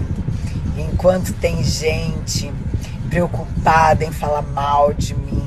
enquanto 0.78 1.34
tem 1.34 1.64
gente 1.64 2.52
preocupada 3.10 4.04
em 4.04 4.12
falar 4.12 4.42
mal 4.42 4.94
de 4.94 5.14
mim, 5.16 5.44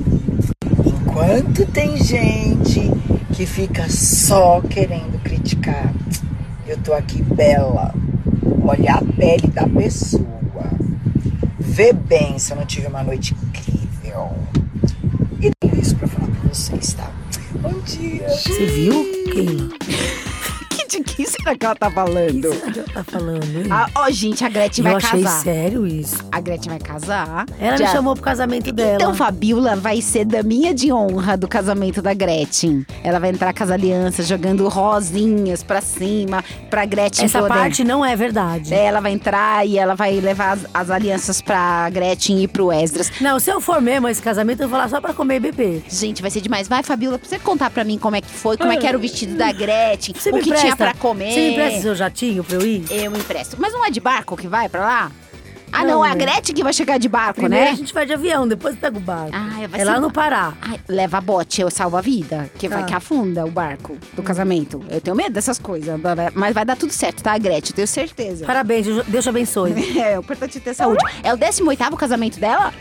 enquanto 0.85 1.65
tem 1.65 1.97
gente 1.97 2.91
que 3.33 3.45
fica 3.45 3.89
só 3.89 4.61
querendo 4.61 5.21
criticar, 5.21 5.93
eu 6.67 6.77
tô 6.77 6.93
aqui 6.93 7.21
bela, 7.21 7.93
olha 8.63 8.95
a 8.95 9.01
pele 9.01 9.47
da 9.47 9.67
pessoa, 9.67 10.36
vê 11.77 11.93
bem 11.93 12.39
se 12.39 12.51
eu 12.51 12.57
não 12.57 12.65
tive 12.65 12.87
uma 12.87 13.03
noite 13.03 13.35
incrível. 13.35 14.35
E 15.39 15.51
tenho 15.59 15.79
isso 15.79 15.95
pra 15.95 16.07
falar 16.07 16.25
pra 16.25 16.49
vocês, 16.49 16.93
tá? 16.93 17.11
Bom 17.61 17.79
dia! 17.81 18.27
Você 18.29 18.65
viu, 18.65 19.05
Keila? 19.31 19.69
De 20.87 21.03
que 21.03 21.25
será 21.27 21.55
que 21.55 21.65
ela 21.65 21.75
tá 21.75 21.87
O 21.89 21.91
falando? 21.91 22.53
será 22.53 22.71
que 22.71 22.79
ela 22.79 22.89
tá 22.93 23.03
falando, 23.03 23.43
hein? 23.43 23.65
Ah, 23.69 23.89
Ó, 23.95 24.09
gente, 24.09 24.43
a 24.45 24.49
Gretchen 24.49 24.85
Eu 24.85 24.91
vai 24.93 25.01
achei 25.01 25.23
casar. 25.23 25.43
sério 25.43 25.85
isso. 25.85 26.17
A 26.31 26.39
Gretchen 26.39 26.69
vai 26.69 26.79
casar. 26.79 27.45
Ela 27.59 27.77
Já- 27.77 27.85
me 27.85 27.91
chamou 27.91 28.13
pro 28.13 28.23
casamento 28.23 28.71
dela. 28.71 28.95
Então, 28.95 29.13
Fabiola 29.13 29.75
vai 29.75 30.01
ser 30.01 30.23
daminha 30.25 30.73
de 30.73 30.91
honra 30.93 31.35
do 31.35 31.47
casamento 31.47 32.01
da 32.01 32.13
Gretchen. 32.13 32.85
Ela 33.03 33.19
vai 33.19 33.29
entrar 33.31 33.53
com 33.53 33.63
as 33.63 33.71
alianças, 33.71 34.27
jogando 34.27 34.67
rosinhas 34.67 35.61
pra 35.63 35.81
cima, 35.81 36.43
pra 36.69 36.85
Gretchen 36.85 37.25
Essa 37.25 37.39
poder- 37.39 37.53
parte 37.53 37.83
não 37.83 38.05
é 38.05 38.15
verdade. 38.15 38.73
É, 38.73 38.85
Ela 38.85 39.01
vai 39.01 39.11
entrar 39.11 39.67
e 39.67 39.77
ela 39.77 39.95
vai 39.95 40.19
levar 40.19 40.53
as, 40.53 40.65
as 40.73 40.89
alianças 40.89 41.41
pra 41.41 41.89
Gretchen 41.89 42.41
e 42.41 42.47
pro 42.47 42.71
Esdras. 42.71 43.11
Não, 43.19 43.39
se 43.39 43.49
eu 43.51 43.59
for 43.59 43.81
mesmo 43.81 44.07
esse 44.07 44.21
casamento, 44.21 44.61
eu 44.63 44.69
vou 44.69 44.77
lá 44.79 44.87
só 44.87 45.01
pra 45.01 45.13
comer 45.13 45.35
e 45.35 45.39
beber. 45.39 45.83
Gente, 45.89 46.21
vai 46.21 46.31
ser 46.31 46.39
demais. 46.41 46.67
Vai, 46.67 46.81
Fabiola, 46.83 47.19
pra 47.19 47.27
você 47.27 47.37
contar 47.39 47.69
pra 47.69 47.83
mim 47.83 47.97
como 47.97 48.15
é 48.15 48.21
que 48.21 48.29
foi, 48.29 48.55
como 48.57 48.71
é 48.71 48.77
que 48.77 48.87
era 48.87 48.97
o 48.97 49.01
vestido 49.01 49.35
da 49.35 49.51
Gretchen, 49.51 50.15
Você 50.17 50.29
o 50.31 50.35
me 50.35 50.41
que 50.41 50.53
tinha 50.53 50.75
pra 50.77 50.93
comer. 50.93 51.31
Você 51.31 51.39
me 51.39 51.51
empresta 51.51 51.81
seu 51.81 51.95
jatinho 51.95 52.43
pra 52.43 52.55
eu 52.55 52.61
ir? 52.61 52.85
Eu 52.89 53.15
empresto. 53.15 53.57
Mas 53.59 53.73
não 53.73 53.85
é 53.85 53.89
de 53.89 53.99
barco 53.99 54.37
que 54.37 54.47
vai 54.47 54.69
pra 54.69 54.81
lá? 54.81 55.11
Ah, 55.69 55.83
Não, 55.83 55.95
não, 55.95 56.05
é 56.05 56.11
a 56.11 56.15
né? 56.15 56.23
Gretchen 56.25 56.55
que 56.55 56.63
vai 56.63 56.71
chegar 56.71 56.97
de 56.97 57.09
barco, 57.09 57.41
Primeiro 57.41 57.65
né? 57.65 57.71
a 57.71 57.75
gente 57.75 57.93
vai 57.93 58.05
de 58.05 58.13
avião, 58.13 58.47
depois 58.47 58.73
pega 58.77 58.97
o 58.97 59.01
barco. 59.01 59.31
Ah, 59.35 59.67
vai 59.67 59.81
é 59.81 59.83
lá 59.83 59.99
no 59.99 60.09
Pará. 60.09 60.53
Ai, 60.61 60.79
leva 60.87 61.19
bote, 61.19 61.59
eu 61.59 61.69
salvo 61.69 61.97
a 61.97 62.01
vida, 62.01 62.49
que 62.57 62.69
vai 62.69 62.79
Tá. 62.79 62.85
que 62.85 62.93
afunda 62.93 63.45
o 63.45 63.51
barco 63.51 63.97
do 64.13 64.23
casamento. 64.23 64.81
Eu 64.89 65.01
tenho 65.01 65.13
medo 65.13 65.31
dessas 65.33 65.59
coisas, 65.59 65.99
mas 66.33 66.53
vai 66.53 66.63
dar 66.63 66.77
tudo 66.77 66.93
certo, 66.93 67.21
tá, 67.21 67.37
Gretchen? 67.37 67.75
Tenho 67.75 67.87
certeza. 67.87 68.45
Parabéns, 68.45 68.85
Deus 69.07 69.23
te 69.25 69.29
abençoe. 69.29 69.73
É, 69.99 70.17
o 70.17 70.21
importante 70.21 70.57
é 70.57 70.61
ter 70.61 70.73
saúde. 70.73 71.03
É 71.21 71.33
o 71.33 71.37
18º 71.37 71.97
casamento 71.97 72.39
dela? 72.39 72.73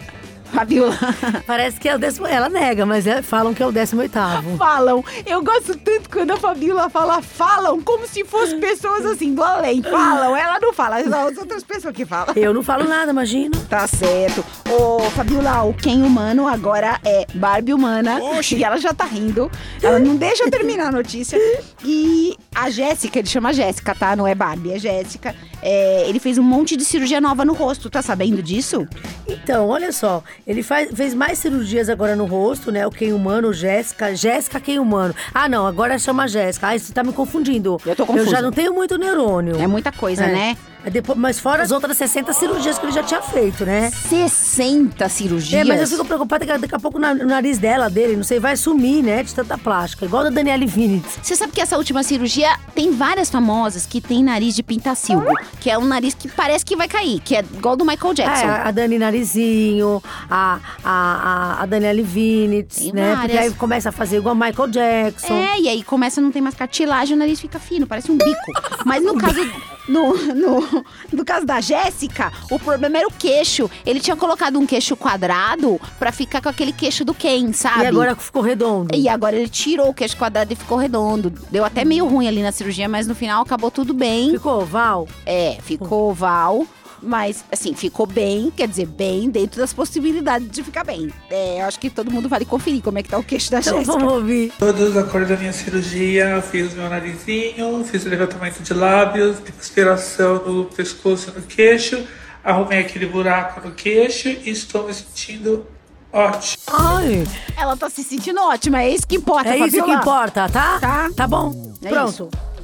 Fabiola. 0.46 0.96
Parece 1.46 1.78
que 1.78 1.88
é 1.88 1.94
o 1.94 1.98
décimo. 1.98 2.26
Ela 2.26 2.48
nega, 2.48 2.84
mas 2.86 3.06
é- 3.06 3.22
falam 3.22 3.52
que 3.54 3.62
é 3.62 3.66
o 3.66 3.72
décimo 3.72 4.00
oitavo. 4.02 4.56
Falam. 4.58 5.04
Eu 5.26 5.42
gosto 5.42 5.76
tanto 5.76 6.08
quando 6.10 6.30
a 6.32 6.36
Fabiola 6.36 6.88
fala 6.88 7.20
falam, 7.22 7.80
como 7.82 8.06
se 8.06 8.24
fossem 8.24 8.60
pessoas 8.60 9.04
assim 9.06 9.34
do 9.34 9.42
além. 9.42 9.82
Falam. 9.82 10.36
Ela 10.36 10.58
não 10.60 10.72
fala, 10.72 11.02
são 11.02 11.28
as 11.28 11.36
outras 11.36 11.62
pessoas 11.62 11.94
que 11.94 12.04
falam. 12.04 12.34
Eu 12.36 12.54
não 12.54 12.62
falo 12.62 12.84
nada, 12.88 13.10
imagina. 13.10 13.56
Tá 13.68 13.86
certo. 13.86 14.44
Ô, 14.70 15.00
Fabiola, 15.10 15.62
o 15.64 15.74
Ken 15.74 16.02
humano 16.02 16.46
agora 16.48 17.00
é 17.04 17.26
Barbie 17.34 17.74
humana. 17.74 18.18
E 18.52 18.64
ela 18.64 18.78
já 18.78 18.92
tá 18.94 19.04
rindo. 19.04 19.50
Ela 19.82 19.98
não 19.98 20.16
deixa 20.16 20.44
eu 20.44 20.50
terminar 20.50 20.88
a 20.88 20.92
notícia. 20.92 21.38
E 21.84 22.36
a 22.54 22.70
Jéssica, 22.70 23.18
ele 23.18 23.28
chama 23.28 23.52
Jéssica, 23.52 23.94
tá? 23.94 24.16
Não 24.16 24.26
é 24.26 24.34
Barbie, 24.34 24.72
é 24.72 24.78
Jéssica. 24.78 25.34
É, 25.62 26.08
ele 26.08 26.18
fez 26.18 26.38
um 26.38 26.42
monte 26.42 26.76
de 26.76 26.84
cirurgia 26.84 27.20
nova 27.20 27.44
no 27.44 27.52
rosto. 27.54 27.88
Tá 27.90 28.02
sabendo 28.02 28.42
disso? 28.42 28.86
Então, 29.28 29.68
olha 29.68 29.90
só, 29.92 30.22
ele 30.46 30.62
faz, 30.62 30.90
fez 30.94 31.14
mais 31.14 31.38
cirurgias 31.38 31.88
agora 31.88 32.14
no 32.14 32.24
rosto, 32.24 32.70
né? 32.70 32.86
O 32.86 32.90
Quem 32.90 33.12
Humano, 33.12 33.52
Jéssica. 33.52 34.14
Jéssica 34.14 34.60
Quem 34.60 34.78
Humano. 34.78 35.14
Ah, 35.34 35.48
não, 35.48 35.66
agora 35.66 35.98
chama 35.98 36.28
Jéssica. 36.28 36.68
Ah, 36.68 36.78
você 36.78 36.92
tá 36.92 37.02
me 37.02 37.12
confundindo. 37.12 37.80
Eu 37.84 37.96
tô 37.96 38.02
Eu 38.04 38.06
confusa. 38.06 38.30
já 38.30 38.42
não 38.42 38.52
tenho 38.52 38.72
muito 38.74 38.96
neurônio. 38.98 39.56
É 39.60 39.66
muita 39.66 39.90
coisa, 39.90 40.24
É. 40.24 40.32
né? 40.32 40.56
Depois, 40.90 41.18
mas 41.18 41.38
fora 41.40 41.62
as 41.62 41.70
outras 41.72 41.96
60 41.96 42.32
cirurgias 42.32 42.78
que 42.78 42.84
ele 42.86 42.92
já 42.92 43.02
tinha 43.02 43.20
feito, 43.20 43.64
né? 43.64 43.90
60 43.90 45.08
cirurgias. 45.08 45.60
É, 45.60 45.64
mas 45.64 45.80
eu 45.80 45.86
fico 45.86 46.04
preocupada 46.04 46.46
que 46.46 46.58
daqui 46.58 46.74
a 46.74 46.78
pouco 46.78 46.98
o 46.98 47.00
nariz 47.00 47.58
dela, 47.58 47.90
dele, 47.90 48.16
não 48.16 48.22
sei, 48.22 48.38
vai 48.38 48.56
sumir, 48.56 49.02
né? 49.02 49.22
De 49.22 49.34
tanta 49.34 49.58
plástica. 49.58 50.04
Igual 50.04 50.24
da 50.24 50.30
Daniele 50.30 50.66
Vinitz. 50.66 51.18
Você 51.22 51.34
sabe 51.34 51.52
que 51.52 51.60
essa 51.60 51.76
última 51.76 52.02
cirurgia 52.02 52.56
tem 52.74 52.92
várias 52.92 53.30
famosas 53.30 53.84
que 53.84 54.00
tem 54.00 54.22
nariz 54.22 54.54
de 54.54 54.62
pintacilgo, 54.62 55.32
que 55.60 55.70
é 55.70 55.76
um 55.78 55.84
nariz 55.84 56.14
que 56.14 56.28
parece 56.28 56.64
que 56.64 56.76
vai 56.76 56.88
cair, 56.88 57.20
que 57.20 57.34
é 57.34 57.40
igual 57.40 57.76
do 57.76 57.84
Michael 57.84 58.14
Jackson. 58.14 58.46
É, 58.46 58.50
a 58.68 58.70
Dani 58.70 58.98
Narizinho, 58.98 60.02
a, 60.30 60.60
a, 60.84 61.56
a, 61.58 61.62
a 61.62 61.66
Daniele 61.66 62.02
Vinitz, 62.02 62.76
Tem 62.76 62.92
né? 62.92 63.16
Porque 63.16 63.32
várias. 63.32 63.52
aí 63.52 63.58
começa 63.58 63.88
a 63.88 63.92
fazer 63.92 64.18
igual 64.18 64.34
Michael 64.34 64.68
Jackson. 64.68 65.34
É, 65.34 65.60
e 65.60 65.68
aí 65.68 65.82
começa 65.82 66.20
a 66.20 66.22
não 66.22 66.30
ter 66.30 66.40
mais 66.40 66.54
cartilagem, 66.54 67.16
o 67.16 67.18
nariz 67.18 67.40
fica 67.40 67.58
fino, 67.58 67.86
parece 67.86 68.10
um 68.10 68.16
bico. 68.16 68.52
Mas 68.84 69.02
no 69.02 69.14
caso. 69.18 69.40
No, 69.88 70.16
no, 70.34 70.84
no 71.12 71.24
caso 71.24 71.46
da 71.46 71.60
Jéssica, 71.60 72.32
o 72.50 72.58
problema 72.58 72.98
era 72.98 73.06
o 73.08 73.12
queixo. 73.12 73.70
Ele 73.84 74.00
tinha 74.00 74.16
colocado 74.16 74.58
um 74.58 74.66
queixo 74.66 74.96
quadrado 74.96 75.80
pra 75.98 76.10
ficar 76.12 76.40
com 76.42 76.48
aquele 76.48 76.72
queixo 76.72 77.04
do 77.04 77.14
Ken, 77.14 77.52
sabe? 77.52 77.84
E 77.84 77.86
agora 77.86 78.16
ficou 78.16 78.42
redondo. 78.42 78.94
E 78.94 79.08
agora 79.08 79.36
ele 79.36 79.48
tirou 79.48 79.88
o 79.88 79.94
queixo 79.94 80.16
quadrado 80.16 80.52
e 80.52 80.56
ficou 80.56 80.76
redondo. 80.76 81.32
Deu 81.50 81.64
até 81.64 81.84
meio 81.84 82.06
ruim 82.06 82.26
ali 82.26 82.42
na 82.42 82.52
cirurgia, 82.52 82.88
mas 82.88 83.06
no 83.06 83.14
final 83.14 83.42
acabou 83.42 83.70
tudo 83.70 83.94
bem. 83.94 84.30
Ficou 84.32 84.62
oval? 84.62 85.08
É, 85.24 85.58
ficou 85.62 86.10
oval. 86.10 86.66
Mas, 87.06 87.44
assim, 87.52 87.72
ficou 87.72 88.04
bem, 88.04 88.50
quer 88.54 88.66
dizer, 88.66 88.86
bem 88.86 89.30
dentro 89.30 89.60
das 89.60 89.72
possibilidades 89.72 90.50
de 90.50 90.62
ficar 90.64 90.82
bem. 90.82 91.12
É, 91.30 91.60
eu 91.60 91.66
acho 91.66 91.78
que 91.78 91.88
todo 91.88 92.10
mundo 92.10 92.28
vale 92.28 92.44
conferir 92.44 92.82
como 92.82 92.98
é 92.98 93.02
que 93.02 93.08
tá 93.08 93.16
o 93.16 93.22
queixo 93.22 93.48
da 93.48 93.60
Então 93.60 93.78
Jéssica. 93.78 93.92
vamos 93.96 94.12
ouvir. 94.12 94.52
Todos 94.58 94.96
acordo 94.96 95.28
da 95.28 95.36
minha 95.36 95.52
cirurgia, 95.52 96.42
fiz 96.42 96.74
meu 96.74 96.90
narizinho, 96.90 97.84
fiz 97.84 98.04
o 98.04 98.08
levantamento 98.08 98.60
de 98.60 98.74
lábios, 98.74 99.36
aspiração 99.58 100.44
no 100.44 100.64
pescoço 100.64 101.30
e 101.30 101.38
no 101.38 101.46
queixo, 101.46 102.04
arrumei 102.42 102.80
aquele 102.80 103.06
buraco 103.06 103.66
no 103.66 103.72
queixo 103.72 104.28
e 104.28 104.50
estou 104.50 104.86
me 104.88 104.92
sentindo 104.92 105.64
ótimo. 106.12 106.60
Ai, 106.66 107.24
Ela 107.56 107.76
tá 107.76 107.88
se 107.88 108.02
sentindo 108.02 108.40
ótima, 108.40 108.82
é 108.82 108.90
isso 108.90 109.06
que 109.06 109.14
importa, 109.14 109.50
é 109.50 109.58
isso 109.58 109.80
que 109.84 109.90
importa, 109.92 110.48
tá? 110.48 110.80
Tá. 110.80 111.10
Tá 111.14 111.28
bom. 111.28 111.72
É 111.82 111.88
Pronto. 111.88 112.28
Vai. 112.32 112.55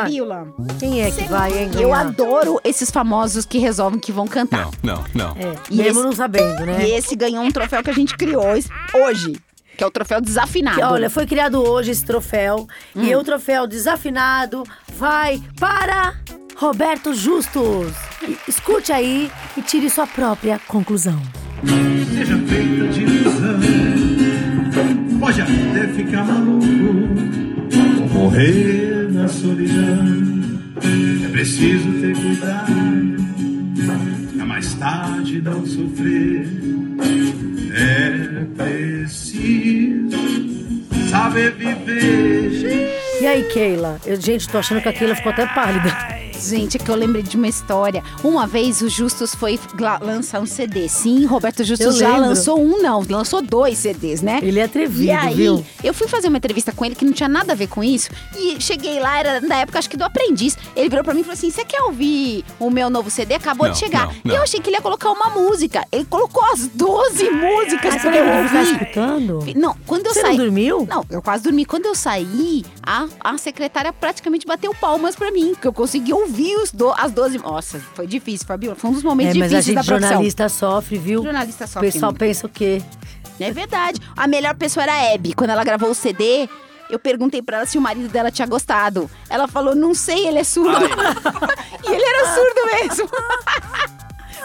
Fabiola. 0.00 0.46
Quem 0.78 1.02
é 1.02 1.10
que 1.10 1.24
vai, 1.24 1.56
hein? 1.56 1.70
Eu 1.78 1.92
adoro 1.94 2.60
esses 2.64 2.90
famosos 2.90 3.44
que 3.44 3.58
resolvem 3.58 3.98
que 4.00 4.10
vão 4.12 4.26
cantar. 4.26 4.68
Não, 4.82 4.94
não, 5.14 5.34
não. 5.34 5.36
É, 5.36 5.54
E 5.70 5.76
mesmo 5.76 6.00
esse- 6.00 6.02
não 6.08 6.12
sabendo, 6.12 6.64
né? 6.66 6.86
E 6.86 6.92
esse 6.92 7.14
ganhou 7.16 7.42
um 7.42 7.50
troféu 7.50 7.82
que 7.82 7.90
a 7.90 7.94
gente 7.94 8.16
criou 8.16 8.44
hoje, 8.94 9.36
que 9.76 9.82
é 9.82 9.86
o 9.86 9.90
troféu 9.90 10.20
desafinado. 10.20 10.76
Que, 10.76 10.82
olha, 10.84 11.08
foi 11.10 11.26
criado 11.26 11.62
hoje 11.62 11.90
esse 11.90 12.04
troféu. 12.04 12.66
Hum. 12.94 13.02
E 13.04 13.14
o 13.16 13.22
troféu 13.24 13.66
desafinado 13.66 14.62
vai 14.96 15.40
para 15.58 16.14
Roberto 16.56 17.14
Justus. 17.14 17.92
Escute 18.46 18.92
aí 18.92 19.30
e 19.56 19.62
tire 19.62 19.88
sua 19.90 20.06
própria 20.06 20.60
conclusão. 20.68 21.20
seja 22.14 22.36
feita 22.46 22.88
de 22.88 23.00
ilusão. 23.02 23.60
Pode 25.20 25.40
até 25.40 25.86
ficar 25.94 26.24
maluco, 26.24 26.66
morrer 28.12 29.08
na 29.10 29.28
solidão. 29.28 30.42
É 31.24 31.28
preciso 31.28 31.92
ter 32.00 32.16
cuidado, 32.16 32.72
pra 34.36 34.46
mais 34.46 34.74
tarde 34.74 35.40
não 35.42 35.66
sofrer. 35.66 36.46
É 37.74 38.44
preciso 38.56 40.18
saber 41.08 41.52
viver. 41.52 42.92
E 43.20 43.26
aí, 43.26 43.44
Keila? 43.44 44.00
Eu, 44.04 44.20
gente, 44.20 44.48
tô 44.48 44.58
achando 44.58 44.80
que 44.80 44.88
a 44.88 44.92
Keila 44.92 45.14
ficou 45.14 45.32
até 45.32 45.46
pálida. 45.46 45.96
Gente, 46.42 46.76
é 46.76 46.80
que 46.80 46.90
eu 46.90 46.94
lembrei 46.94 47.22
de 47.22 47.36
uma 47.36 47.48
história. 47.48 48.02
Uma 48.24 48.46
vez 48.46 48.82
o 48.82 48.88
Justus 48.88 49.34
foi 49.34 49.58
lançar 50.00 50.40
um 50.40 50.46
CD. 50.46 50.88
Sim, 50.88 51.24
Roberto 51.26 51.62
Justus 51.64 51.86
Eu 51.86 51.92
já 51.92 52.08
lembro. 52.14 52.26
lançou 52.28 52.60
um, 52.60 52.82
não. 52.82 53.04
Lançou 53.08 53.40
dois 53.42 53.78
CDs, 53.78 54.22
né? 54.22 54.40
Ele 54.42 54.58
é 54.58 54.64
atrevido, 54.64 55.04
E 55.04 55.10
aí, 55.10 55.34
viu? 55.34 55.64
eu 55.82 55.94
fui 55.94 56.08
fazer 56.08 56.28
uma 56.28 56.38
entrevista 56.38 56.72
com 56.72 56.84
ele 56.84 56.94
que 56.94 57.04
não 57.04 57.12
tinha 57.12 57.28
nada 57.28 57.52
a 57.52 57.56
ver 57.56 57.68
com 57.68 57.82
isso. 57.82 58.10
E 58.36 58.60
cheguei 58.60 58.98
lá, 59.00 59.18
era 59.18 59.40
da 59.40 59.56
época, 59.58 59.78
acho 59.78 59.88
que 59.88 59.96
do 59.96 60.04
aprendiz. 60.04 60.56
Ele 60.74 60.88
virou 60.88 61.04
pra 61.04 61.14
mim 61.14 61.20
e 61.20 61.24
falou 61.24 61.34
assim: 61.34 61.50
Você 61.50 61.64
quer 61.64 61.82
ouvir 61.82 62.44
o 62.58 62.70
meu 62.70 62.90
novo 62.90 63.10
CD? 63.10 63.34
Acabou 63.34 63.66
Não, 63.66 63.72
de 63.74 63.78
chegar. 63.78 64.06
não, 64.06 64.12
E 64.24 64.28
não. 64.28 64.36
eu 64.36 64.42
achei 64.42 64.60
que 64.60 64.68
ele 64.68 64.76
ia 64.76 64.82
colocar 64.82 65.10
uma 65.10 65.30
música. 65.30 65.86
Ele 65.92 66.04
colocou 66.04 66.42
as 66.52 66.66
12 66.68 67.30
músicas 67.30 67.94
pra 67.96 68.12
você 68.12 68.18
eu 68.20 68.42
ouvir. 68.42 68.72
escutando? 68.72 69.38
Não, 69.56 69.76
quando 69.86 70.06
eu 70.06 70.12
Você 70.14 70.20
saí. 70.22 70.36
não 70.36 70.44
dormiu? 70.44 70.86
Não, 70.88 71.04
eu 71.10 71.22
quase 71.22 71.44
dormi. 71.44 71.64
Quando 71.64 71.86
eu 71.86 71.94
saí, 71.94 72.64
a, 72.82 73.06
a 73.20 73.38
secretária 73.38 73.92
praticamente 73.92 74.46
bateu 74.46 74.74
palmas 74.74 75.14
pra 75.14 75.30
mim, 75.30 75.50
porque 75.52 75.68
eu 75.68 75.72
consegui 75.72 76.12
ouvir 76.12 76.31
os 76.62 76.72
do, 76.72 76.92
as 76.92 77.12
12. 77.12 77.38
Nossa, 77.38 77.80
foi 77.94 78.06
difícil, 78.06 78.46
Fabiola. 78.46 78.76
Foi 78.76 78.90
um 78.90 78.94
dos 78.94 79.02
momentos 79.02 79.36
É, 79.36 79.38
mas 79.38 79.52
a 79.52 79.56
difíceis 79.60 79.64
gente, 79.66 79.74
da 79.76 79.84
profissão. 79.84 80.08
jornalista 80.10 80.48
sofre, 80.48 80.98
viu? 80.98 81.22
Jornalista 81.22 81.64
O 81.64 81.68
sofre 81.68 81.92
pessoal 81.92 82.12
muito. 82.12 82.18
pensa 82.20 82.46
o 82.46 82.50
quê? 82.50 82.82
É 83.40 83.50
verdade. 83.50 84.00
A 84.16 84.26
melhor 84.26 84.54
pessoa 84.54 84.84
era 84.84 84.92
a 84.92 85.14
Abby. 85.14 85.32
Quando 85.34 85.50
ela 85.50 85.64
gravou 85.64 85.90
o 85.90 85.94
CD, 85.94 86.48
eu 86.90 86.98
perguntei 86.98 87.42
pra 87.42 87.58
ela 87.58 87.66
se 87.66 87.76
o 87.78 87.80
marido 87.80 88.08
dela 88.08 88.30
tinha 88.30 88.46
gostado. 88.46 89.10
Ela 89.28 89.48
falou, 89.48 89.74
não 89.74 89.94
sei, 89.94 90.26
ele 90.28 90.38
é 90.38 90.44
surdo. 90.44 90.78
e 91.84 91.90
ele 91.92 92.04
era 92.04 92.34
surdo 92.34 92.66
mesmo. 92.72 93.08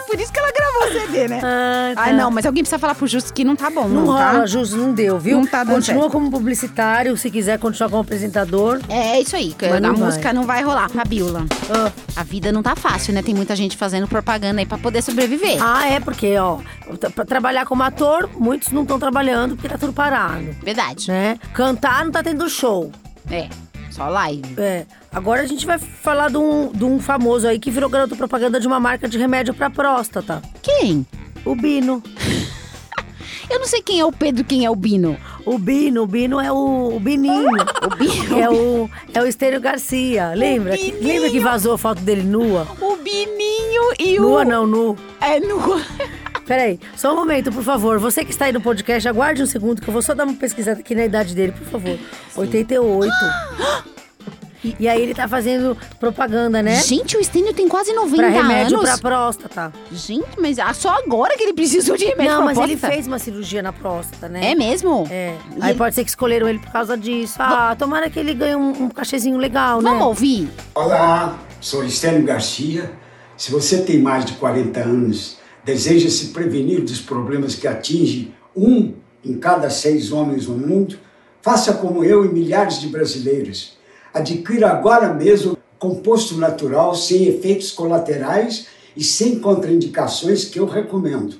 Por 0.08 0.18
isso 0.18 0.32
que 0.32 0.38
ela 0.38 0.50
gravou 0.50 0.88
o 0.88 0.92
CD, 1.06 1.28
né? 1.28 1.40
Ah, 1.44 1.92
tá. 1.94 2.02
Ai, 2.02 2.12
não, 2.14 2.30
mas 2.30 2.46
alguém 2.46 2.62
precisa 2.62 2.78
falar 2.78 2.94
pro 2.94 3.06
Justo 3.06 3.32
que 3.32 3.44
não 3.44 3.54
tá 3.54 3.68
bom, 3.68 3.86
Não 3.86 4.06
não, 4.06 4.16
tá? 4.16 4.32
rola, 4.32 4.46
Jus, 4.46 4.72
não 4.72 4.92
deu, 4.92 5.18
viu? 5.18 5.36
Não 5.36 5.46
tá 5.46 5.62
dando 5.62 5.74
Continua 5.74 6.00
certo. 6.02 6.12
como 6.12 6.30
publicitário, 6.30 7.16
se 7.16 7.30
quiser 7.30 7.58
continuar 7.58 7.90
como 7.90 8.02
apresentador. 8.02 8.80
É 8.88 9.20
isso 9.20 9.36
aí, 9.36 9.52
que 9.56 9.66
Mas 9.68 9.76
a 9.84 9.92
vai. 9.92 10.00
música 10.00 10.32
não 10.32 10.44
vai 10.44 10.62
rolar. 10.62 10.88
Fabiola, 10.88 11.44
Ah. 11.70 11.92
a 12.16 12.22
vida 12.24 12.50
não 12.50 12.62
tá 12.62 12.74
fácil, 12.74 13.12
né? 13.12 13.22
Tem 13.22 13.34
muita 13.34 13.54
gente 13.54 13.76
fazendo 13.76 14.08
propaganda 14.08 14.60
aí 14.60 14.66
pra 14.66 14.78
poder 14.78 15.02
sobreviver. 15.02 15.58
Ah, 15.62 15.86
é 15.88 16.00
porque, 16.00 16.36
ó, 16.38 16.58
pra 17.14 17.24
trabalhar 17.24 17.66
como 17.66 17.82
ator, 17.82 18.30
muitos 18.38 18.70
não 18.72 18.82
estão 18.82 18.98
trabalhando 18.98 19.54
porque 19.56 19.68
tá 19.68 19.76
tudo 19.78 19.92
parado, 19.92 20.56
Verdade. 20.62 21.08
né? 21.08 21.38
Cantar 21.52 22.04
não 22.04 22.12
tá 22.12 22.22
tendo 22.22 22.48
show. 22.48 22.90
É, 23.30 23.48
só 23.98 24.08
live. 24.08 24.54
É. 24.56 24.86
Agora 25.12 25.42
a 25.42 25.46
gente 25.46 25.66
vai 25.66 25.78
falar 25.78 26.30
de 26.30 26.36
um, 26.36 26.70
de 26.72 26.84
um 26.84 27.00
famoso 27.00 27.48
aí 27.48 27.58
que 27.58 27.70
virou 27.70 27.90
garoto 27.90 28.16
propaganda 28.16 28.60
de 28.60 28.66
uma 28.66 28.78
marca 28.78 29.08
de 29.08 29.18
remédio 29.18 29.52
pra 29.52 29.68
próstata. 29.68 30.40
Quem? 30.62 31.04
O 31.44 31.54
Bino. 31.56 32.02
Eu 33.50 33.58
não 33.58 33.66
sei 33.66 33.80
quem 33.80 33.98
é 33.98 34.04
o 34.04 34.12
Pedro, 34.12 34.44
quem 34.44 34.66
é 34.66 34.70
o 34.70 34.76
Bino. 34.76 35.16
O 35.46 35.58
Bino, 35.58 36.02
o 36.02 36.06
Bino 36.06 36.38
é 36.38 36.52
o, 36.52 36.96
o 36.96 37.00
Bininho. 37.00 37.48
O 37.82 37.96
Bino. 37.96 38.38
É 38.38 38.50
o, 38.50 38.90
é 39.14 39.22
o 39.22 39.26
Estênio 39.26 39.60
Garcia. 39.60 40.34
Lembra? 40.34 40.76
que-. 40.76 40.92
Lembra 40.92 41.30
que 41.30 41.40
vazou 41.40 41.72
a 41.72 41.78
foto 41.78 42.02
dele 42.02 42.22
nua? 42.22 42.66
O 42.80 42.96
Bininho 42.96 43.94
e 43.98 44.18
o. 44.20 44.22
Nua 44.22 44.44
não, 44.44 44.66
nu. 44.66 44.96
É 45.20 45.40
nua. 45.40 45.80
Peraí, 46.48 46.80
só 46.96 47.12
um 47.12 47.16
momento, 47.16 47.52
por 47.52 47.62
favor. 47.62 47.98
Você 47.98 48.24
que 48.24 48.30
está 48.30 48.46
aí 48.46 48.52
no 48.52 48.60
podcast, 48.62 49.06
aguarde 49.06 49.42
um 49.42 49.46
segundo 49.46 49.82
que 49.82 49.88
eu 49.88 49.92
vou 49.92 50.00
só 50.02 50.14
dar 50.14 50.24
uma 50.24 50.32
pesquisada 50.34 50.80
aqui 50.80 50.94
na 50.94 51.04
idade 51.04 51.34
dele, 51.34 51.52
por 51.52 51.66
favor. 51.68 51.98
88. 52.34 53.12
E 54.78 54.88
aí 54.88 55.00
ele 55.02 55.14
tá 55.14 55.28
fazendo 55.28 55.76
propaganda, 56.00 56.60
né? 56.62 56.82
Gente, 56.82 57.16
o 57.16 57.20
Estênio 57.20 57.54
tem 57.54 57.68
quase 57.68 57.92
90 57.92 58.16
Pra 58.16 58.28
remédio 58.28 58.78
anos. 58.78 58.90
pra 58.90 58.98
próstata. 58.98 59.72
Gente, 59.92 60.26
mas 60.40 60.58
ah, 60.58 60.74
só 60.74 60.88
agora 60.98 61.36
que 61.36 61.42
ele 61.44 61.52
precisou 61.52 61.96
de 61.96 62.06
remédio 62.06 62.32
Não, 62.32 62.44
pra 62.44 62.54
mas 62.54 62.58
ele 62.58 62.76
fez 62.76 63.06
uma 63.06 63.18
cirurgia 63.20 63.62
na 63.62 63.72
próstata, 63.72 64.28
né? 64.28 64.50
É 64.50 64.54
mesmo? 64.56 65.06
É. 65.10 65.34
E 65.56 65.62
Aí 65.62 65.70
ele- 65.70 65.78
pode 65.78 65.94
ser 65.94 66.02
que 66.02 66.10
escolheram 66.10 66.48
ele 66.48 66.58
por 66.58 66.72
causa 66.72 66.96
disso. 66.96 67.36
Ah, 67.38 67.76
tomara 67.78 68.10
que 68.10 68.18
ele 68.18 68.34
ganhe 68.34 68.56
um, 68.56 68.70
um 68.84 68.88
cachezinho 68.88 69.36
legal, 69.36 69.80
né? 69.80 69.90
Vamos 69.90 70.06
ouvir? 70.06 70.50
Olá, 70.74 71.38
sou 71.60 71.84
Estênio 71.84 72.24
Garcia. 72.24 72.90
Se 73.36 73.52
você 73.52 73.82
tem 73.82 74.00
mais 74.02 74.24
de 74.24 74.32
40 74.32 74.80
anos, 74.80 75.38
deseja 75.64 76.08
se 76.10 76.26
prevenir 76.26 76.82
dos 76.82 77.00
problemas 77.00 77.54
que 77.54 77.66
atingem 77.66 78.34
um 78.56 78.94
em 79.24 79.38
cada 79.38 79.68
seis 79.70 80.12
homens 80.12 80.46
no 80.46 80.56
mundo, 80.56 80.98
faça 81.42 81.74
como 81.74 82.04
eu 82.04 82.24
e 82.24 82.28
milhares 82.28 82.80
de 82.80 82.88
brasileiros. 82.88 83.76
Adquira 84.12 84.70
agora 84.70 85.12
mesmo 85.12 85.56
composto 85.78 86.36
natural 86.36 86.94
sem 86.94 87.28
efeitos 87.28 87.70
colaterais 87.70 88.66
e 88.96 89.04
sem 89.04 89.38
contraindicações 89.38 90.44
que 90.44 90.58
eu 90.58 90.66
recomendo. 90.66 91.36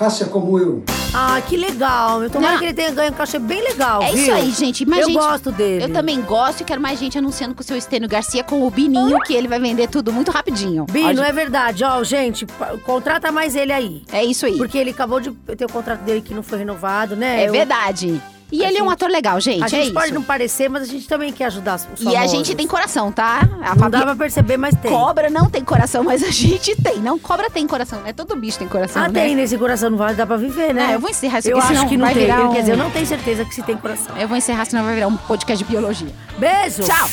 Faça 0.00 0.24
como 0.24 0.58
eu. 0.58 0.82
Ah, 1.12 1.42
que 1.46 1.58
legal. 1.58 2.22
Eu 2.22 2.30
tomara 2.30 2.52
Não. 2.54 2.58
que 2.58 2.64
ele 2.64 2.72
tenha 2.72 2.90
ganho 2.90 3.12
um 3.12 3.14
cachê 3.14 3.38
bem 3.38 3.60
legal, 3.62 4.02
É 4.02 4.12
viu? 4.12 4.22
isso 4.22 4.32
aí, 4.32 4.50
gente. 4.50 4.86
Mas, 4.86 5.00
eu 5.00 5.08
gente, 5.08 5.18
gosto 5.18 5.52
dele. 5.52 5.84
Eu 5.84 5.92
também 5.92 6.22
gosto 6.22 6.62
e 6.62 6.64
quero 6.64 6.80
mais 6.80 6.98
gente 6.98 7.18
anunciando 7.18 7.54
com 7.54 7.60
o 7.60 7.62
seu 7.64 7.76
Estênio 7.76 8.08
Garcia, 8.08 8.42
com 8.42 8.66
o 8.66 8.70
Bininho, 8.70 9.20
que 9.20 9.34
ele 9.34 9.46
vai 9.46 9.60
vender 9.60 9.88
tudo 9.90 10.10
muito 10.10 10.30
rapidinho. 10.30 10.86
Bi, 10.90 11.02
Ó, 11.04 11.12
não 11.12 11.22
é 11.22 11.30
verdade. 11.32 11.84
Ó, 11.84 12.02
gente, 12.02 12.46
contrata 12.86 13.30
mais 13.30 13.54
ele 13.54 13.72
aí. 13.74 14.02
É 14.10 14.24
isso 14.24 14.46
aí. 14.46 14.56
Porque 14.56 14.78
ele 14.78 14.88
acabou 14.88 15.20
de 15.20 15.32
ter 15.54 15.66
o 15.66 15.70
contrato 15.70 16.00
dele 16.00 16.22
que 16.22 16.32
não 16.32 16.42
foi 16.42 16.56
renovado, 16.60 17.14
né? 17.14 17.42
É 17.44 17.48
Eu- 17.48 17.52
verdade. 17.52 18.22
E 18.52 18.62
ele 18.62 18.78
é 18.78 18.82
um 18.82 18.84
gente- 18.86 18.92
ator 18.94 19.08
legal, 19.10 19.40
gente. 19.40 19.62
A 19.62 19.66
é 19.66 19.68
gente 19.68 19.84
isso. 19.84 19.92
pode 19.94 20.12
não 20.12 20.22
parecer, 20.22 20.68
mas 20.68 20.82
a 20.82 20.86
gente 20.86 21.06
também 21.08 21.32
quer 21.32 21.44
ajudar 21.46 21.76
os 21.76 21.82
E 22.00 22.08
a 22.16 22.22
gente 22.22 22.30
famosos. 22.30 22.54
tem 22.54 22.66
coração, 22.66 23.12
tá? 23.12 23.40
A 23.62 23.74
Não 23.76 23.88
dá 23.90 24.02
pra 24.02 24.16
perceber, 24.16 24.56
mas 24.56 24.74
tem. 24.76 24.90
Cobra 24.90 25.30
não 25.30 25.48
tem 25.48 25.64
coração, 25.64 26.02
mas 26.04 26.22
a 26.22 26.30
gente 26.30 26.74
tem. 26.82 26.98
Não, 26.98 27.18
cobra 27.18 27.48
tem 27.50 27.66
coração, 27.66 28.00
né? 28.00 28.12
Todo 28.12 28.34
bicho 28.36 28.58
tem 28.58 28.68
coração, 28.68 29.02
Ah, 29.04 29.08
né? 29.08 29.20
tem 29.22 29.34
nesse 29.34 29.56
coração, 29.56 29.90
não 29.90 29.98
vai 29.98 30.14
dar 30.14 30.26
pra 30.26 30.36
viver, 30.36 30.74
né? 30.74 30.86
Ah, 30.90 30.92
eu 30.94 31.00
vou 31.00 31.10
encerrar 31.10 31.38
isso 31.38 31.48
Eu 31.48 31.58
aqui, 31.58 31.66
acho 31.66 31.74
senão 31.76 31.88
que 31.88 31.96
não 31.96 32.04
vai 32.06 32.14
tem. 32.14 32.24
virar 32.24 32.44
um- 32.48 32.52
Quer 32.52 32.60
dizer, 32.60 32.72
eu 32.72 32.76
não 32.76 32.90
tenho 32.90 33.06
certeza 33.06 33.44
que 33.44 33.54
se 33.54 33.62
tem 33.62 33.76
coração. 33.76 34.16
Eu 34.16 34.26
vou 34.28 34.36
encerrar, 34.36 34.64
senão 34.64 34.84
vai 34.84 34.94
virar 34.94 35.06
um 35.08 35.16
podcast 35.16 35.64
de 35.64 35.70
biologia. 35.70 36.08
Beijo! 36.38 36.82
Tchau! 36.82 37.08